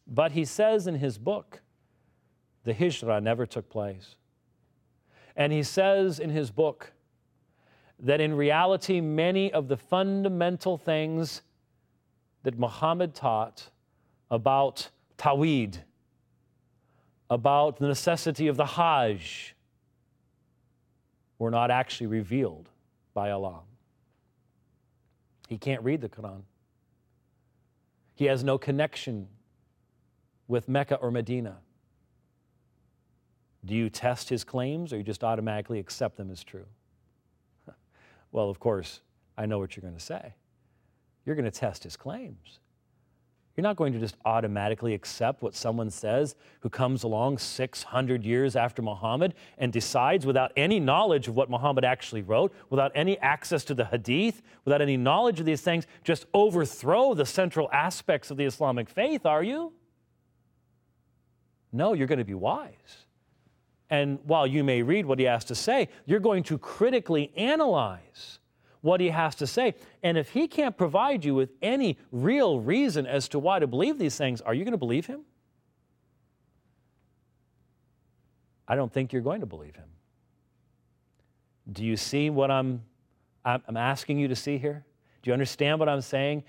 But 0.05 0.31
he 0.33 0.45
says 0.45 0.87
in 0.87 0.95
his 0.95 1.17
book, 1.17 1.61
the 2.63 2.73
Hijrah 2.73 3.21
never 3.21 3.45
took 3.45 3.69
place. 3.69 4.15
And 5.35 5.53
he 5.53 5.63
says 5.63 6.19
in 6.19 6.29
his 6.29 6.51
book 6.51 6.91
that 7.99 8.21
in 8.21 8.33
reality, 8.33 9.01
many 9.01 9.51
of 9.51 9.67
the 9.67 9.77
fundamental 9.77 10.77
things 10.77 11.41
that 12.43 12.59
Muhammad 12.59 13.15
taught 13.15 13.69
about 14.29 14.89
Tawhid, 15.17 15.79
about 17.29 17.77
the 17.77 17.87
necessity 17.87 18.47
of 18.47 18.57
the 18.57 18.65
Hajj 18.65 19.55
were 21.39 21.51
not 21.51 21.71
actually 21.71 22.07
revealed 22.07 22.69
by 23.13 23.31
Allah. 23.31 23.61
He 25.47 25.57
can't 25.57 25.83
read 25.83 26.01
the 26.01 26.09
Quran. 26.09 26.41
He 28.15 28.25
has 28.25 28.43
no 28.43 28.57
connection 28.57 29.27
with 30.47 30.67
Mecca 30.67 30.95
or 30.95 31.11
Medina. 31.11 31.57
Do 33.63 33.75
you 33.75 33.89
test 33.89 34.29
his 34.29 34.43
claims 34.43 34.93
or 34.93 34.97
you 34.97 35.03
just 35.03 35.23
automatically 35.23 35.79
accept 35.79 36.17
them 36.17 36.31
as 36.31 36.43
true? 36.43 36.65
well, 38.31 38.49
of 38.49 38.59
course, 38.59 39.01
I 39.37 39.45
know 39.45 39.59
what 39.59 39.75
you're 39.75 39.81
going 39.81 39.93
to 39.93 40.03
say. 40.03 40.33
You're 41.25 41.35
going 41.35 41.45
to 41.45 41.51
test 41.51 41.83
his 41.83 41.97
claims. 41.97 42.59
You're 43.57 43.63
not 43.63 43.75
going 43.75 43.91
to 43.93 43.99
just 43.99 44.15
automatically 44.23 44.93
accept 44.93 45.41
what 45.41 45.55
someone 45.55 45.89
says 45.89 46.35
who 46.59 46.69
comes 46.69 47.01
along 47.01 47.39
600 47.39 48.23
years 48.23 48.55
after 48.55 48.83
Muhammad 48.83 49.33
and 49.57 49.73
decides 49.73 50.27
without 50.27 50.51
any 50.55 50.79
knowledge 50.79 51.27
of 51.27 51.35
what 51.35 51.49
Muhammad 51.49 51.83
actually 51.83 52.21
wrote, 52.21 52.53
without 52.69 52.91
any 52.93 53.17
access 53.17 53.63
to 53.65 53.73
the 53.73 53.85
hadith, 53.85 54.43
without 54.63 54.79
any 54.79 54.95
knowledge 54.95 55.39
of 55.39 55.47
these 55.47 55.61
things, 55.61 55.87
just 56.03 56.27
overthrow 56.35 57.15
the 57.15 57.25
central 57.25 57.67
aspects 57.73 58.29
of 58.29 58.37
the 58.37 58.45
Islamic 58.45 58.87
faith, 58.87 59.25
are 59.25 59.41
you? 59.41 59.73
No, 61.71 61.93
you're 61.93 62.07
going 62.07 62.19
to 62.19 62.25
be 62.25 62.35
wise. 62.35 63.05
And 63.89 64.19
while 64.23 64.45
you 64.45 64.63
may 64.63 64.83
read 64.83 65.07
what 65.07 65.17
he 65.17 65.25
has 65.25 65.43
to 65.45 65.55
say, 65.55 65.89
you're 66.05 66.19
going 66.19 66.43
to 66.43 66.59
critically 66.59 67.31
analyze 67.35 68.37
what 68.81 68.99
he 69.01 69.09
has 69.09 69.35
to 69.35 69.47
say. 69.47 69.75
And 70.03 70.17
if 70.17 70.29
he 70.29 70.47
can't 70.47 70.77
provide 70.77 71.25
you 71.25 71.35
with 71.35 71.49
any 71.61 71.97
real 72.11 72.59
reason 72.59 73.05
as 73.05 73.27
to 73.29 73.39
why 73.39 73.59
to 73.59 73.67
believe 73.67 73.97
these 73.97 74.17
things, 74.17 74.41
are 74.41 74.53
you 74.53 74.63
going 74.63 74.73
to 74.73 74.77
believe 74.77 75.05
him? 75.05 75.21
I 78.67 78.75
don't 78.75 78.91
think 78.91 79.13
you're 79.13 79.21
going 79.21 79.41
to 79.41 79.45
believe 79.45 79.75
him. 79.75 79.89
Do 81.71 81.85
you 81.85 81.97
see 81.97 82.29
what 82.29 82.51
I'm, 82.51 82.83
I'm 83.43 83.77
asking 83.77 84.19
you 84.19 84.27
to 84.27 84.35
see 84.35 84.57
here? 84.57 84.85
Do 85.21 85.29
you 85.29 85.33
understand 85.33 85.79
what 85.79 85.89
I'm 85.89 86.01
saying? 86.01 86.43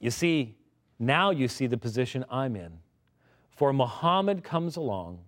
You 0.00 0.10
see, 0.10 0.56
now 0.98 1.30
you 1.30 1.48
see 1.48 1.66
the 1.66 1.76
position 1.76 2.24
I'm 2.30 2.56
in. 2.56 2.78
For 3.50 3.72
Muhammad 3.72 4.42
comes 4.42 4.76
along 4.76 5.18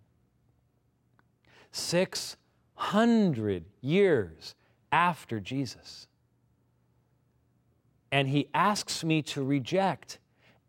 600 1.72 3.64
years 3.80 4.54
after 4.90 5.40
Jesus 5.40 6.06
and 8.14 8.28
he 8.28 8.46
asks 8.54 9.02
me 9.02 9.20
to 9.22 9.42
reject 9.42 10.20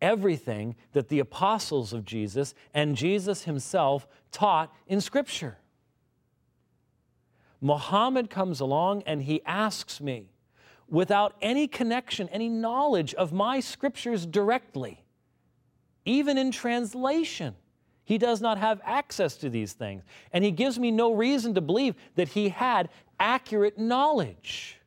everything 0.01 0.75
that 0.93 1.09
the 1.09 1.19
apostles 1.19 1.93
of 1.93 2.03
Jesus 2.03 2.55
and 2.73 2.95
Jesus 2.95 3.43
himself 3.43 4.07
taught 4.31 4.73
in 4.87 4.99
Scripture. 4.99 5.59
Muhammad 7.61 8.31
comes 8.31 8.61
along 8.61 9.03
and 9.05 9.21
he 9.21 9.43
asks 9.45 10.01
me, 10.01 10.31
without 10.89 11.35
any 11.39 11.67
connection, 11.67 12.27
any 12.29 12.49
knowledge 12.49 13.13
of 13.13 13.31
my 13.31 13.59
scriptures 13.59 14.25
directly, 14.25 15.03
even 16.03 16.39
in 16.39 16.49
translation. 16.51 17.53
He 18.05 18.17
does 18.17 18.41
not 18.41 18.57
have 18.57 18.81
access 18.83 19.37
to 19.37 19.51
these 19.51 19.73
things. 19.73 20.01
And 20.31 20.43
he 20.43 20.49
gives 20.49 20.79
me 20.79 20.89
no 20.89 21.13
reason 21.13 21.53
to 21.53 21.61
believe 21.61 21.93
that 22.15 22.29
he 22.29 22.49
had 22.49 22.89
accurate 23.19 23.77
knowledge 23.77 24.79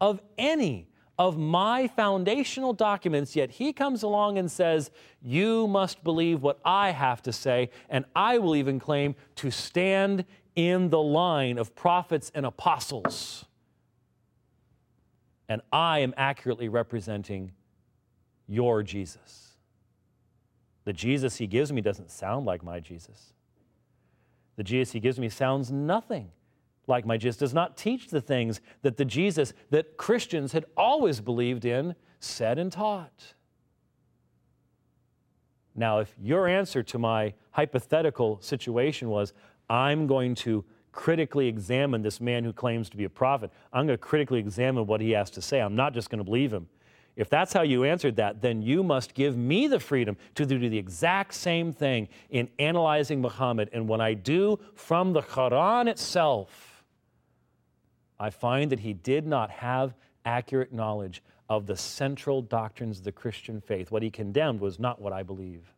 of 0.00 0.20
any 0.36 0.88
of 1.18 1.36
my 1.36 1.88
foundational 1.88 2.72
documents, 2.72 3.34
yet 3.34 3.50
he 3.50 3.72
comes 3.72 4.02
along 4.02 4.38
and 4.38 4.50
says, 4.50 4.90
You 5.20 5.66
must 5.66 6.04
believe 6.04 6.42
what 6.42 6.60
I 6.64 6.90
have 6.90 7.22
to 7.22 7.32
say, 7.32 7.70
and 7.88 8.04
I 8.14 8.38
will 8.38 8.54
even 8.54 8.78
claim 8.78 9.16
to 9.36 9.50
stand 9.50 10.24
in 10.54 10.90
the 10.90 11.00
line 11.00 11.58
of 11.58 11.74
prophets 11.74 12.30
and 12.34 12.46
apostles. 12.46 13.44
And 15.48 15.60
I 15.72 16.00
am 16.00 16.14
accurately 16.16 16.68
representing 16.68 17.52
your 18.46 18.82
Jesus. 18.82 19.56
The 20.84 20.92
Jesus 20.92 21.36
he 21.36 21.46
gives 21.46 21.72
me 21.72 21.80
doesn't 21.80 22.10
sound 22.10 22.46
like 22.46 22.62
my 22.62 22.80
Jesus. 22.80 23.32
The 24.56 24.64
Jesus 24.64 24.92
he 24.92 25.00
gives 25.00 25.18
me 25.18 25.28
sounds 25.28 25.70
nothing 25.70 26.30
like 26.88 27.06
my 27.06 27.16
Jesus, 27.16 27.36
does 27.36 27.54
not 27.54 27.76
teach 27.76 28.08
the 28.08 28.20
things 28.20 28.60
that 28.82 28.96
the 28.96 29.04
Jesus 29.04 29.52
that 29.70 29.96
Christians 29.96 30.52
had 30.52 30.64
always 30.76 31.20
believed 31.20 31.64
in 31.64 31.94
said 32.20 32.58
and 32.58 32.72
taught. 32.72 33.34
Now, 35.74 36.00
if 36.00 36.12
your 36.20 36.48
answer 36.48 36.82
to 36.82 36.98
my 36.98 37.34
hypothetical 37.52 38.40
situation 38.40 39.10
was, 39.10 39.32
I'm 39.70 40.06
going 40.06 40.34
to 40.36 40.64
critically 40.90 41.46
examine 41.46 42.02
this 42.02 42.20
man 42.20 42.42
who 42.42 42.52
claims 42.52 42.90
to 42.90 42.96
be 42.96 43.04
a 43.04 43.10
prophet, 43.10 43.52
I'm 43.72 43.86
going 43.86 43.96
to 43.96 44.02
critically 44.02 44.40
examine 44.40 44.86
what 44.86 45.00
he 45.00 45.12
has 45.12 45.30
to 45.30 45.42
say. 45.42 45.60
I'm 45.60 45.76
not 45.76 45.94
just 45.94 46.10
going 46.10 46.18
to 46.18 46.24
believe 46.24 46.52
him. 46.52 46.66
If 47.14 47.28
that's 47.28 47.52
how 47.52 47.62
you 47.62 47.84
answered 47.84 48.16
that, 48.16 48.40
then 48.40 48.62
you 48.62 48.82
must 48.82 49.14
give 49.14 49.36
me 49.36 49.66
the 49.66 49.80
freedom 49.80 50.16
to 50.36 50.46
do 50.46 50.68
the 50.68 50.78
exact 50.78 51.34
same 51.34 51.72
thing 51.72 52.08
in 52.30 52.48
analyzing 52.60 53.20
Muhammad. 53.20 53.70
And 53.72 53.88
when 53.88 54.00
I 54.00 54.14
do 54.14 54.58
from 54.74 55.12
the 55.12 55.22
Quran 55.22 55.88
itself, 55.88 56.67
I 58.20 58.30
find 58.30 58.70
that 58.72 58.80
he 58.80 58.92
did 58.92 59.26
not 59.26 59.50
have 59.50 59.94
accurate 60.24 60.72
knowledge 60.72 61.22
of 61.48 61.66
the 61.66 61.76
central 61.76 62.42
doctrines 62.42 62.98
of 62.98 63.04
the 63.04 63.12
Christian 63.12 63.60
faith. 63.60 63.90
What 63.90 64.02
he 64.02 64.10
condemned 64.10 64.60
was 64.60 64.78
not 64.78 65.00
what 65.00 65.12
I 65.12 65.22
believe. 65.22 65.72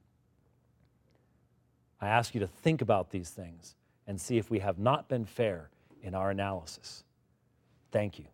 I 2.00 2.08
ask 2.08 2.34
you 2.34 2.40
to 2.40 2.46
think 2.46 2.80
about 2.82 3.10
these 3.10 3.30
things 3.30 3.76
and 4.06 4.20
see 4.20 4.38
if 4.38 4.50
we 4.50 4.58
have 4.60 4.78
not 4.78 5.08
been 5.08 5.24
fair 5.24 5.68
in 6.02 6.14
our 6.14 6.30
analysis. 6.30 7.04
Thank 7.92 8.18
you. 8.18 8.24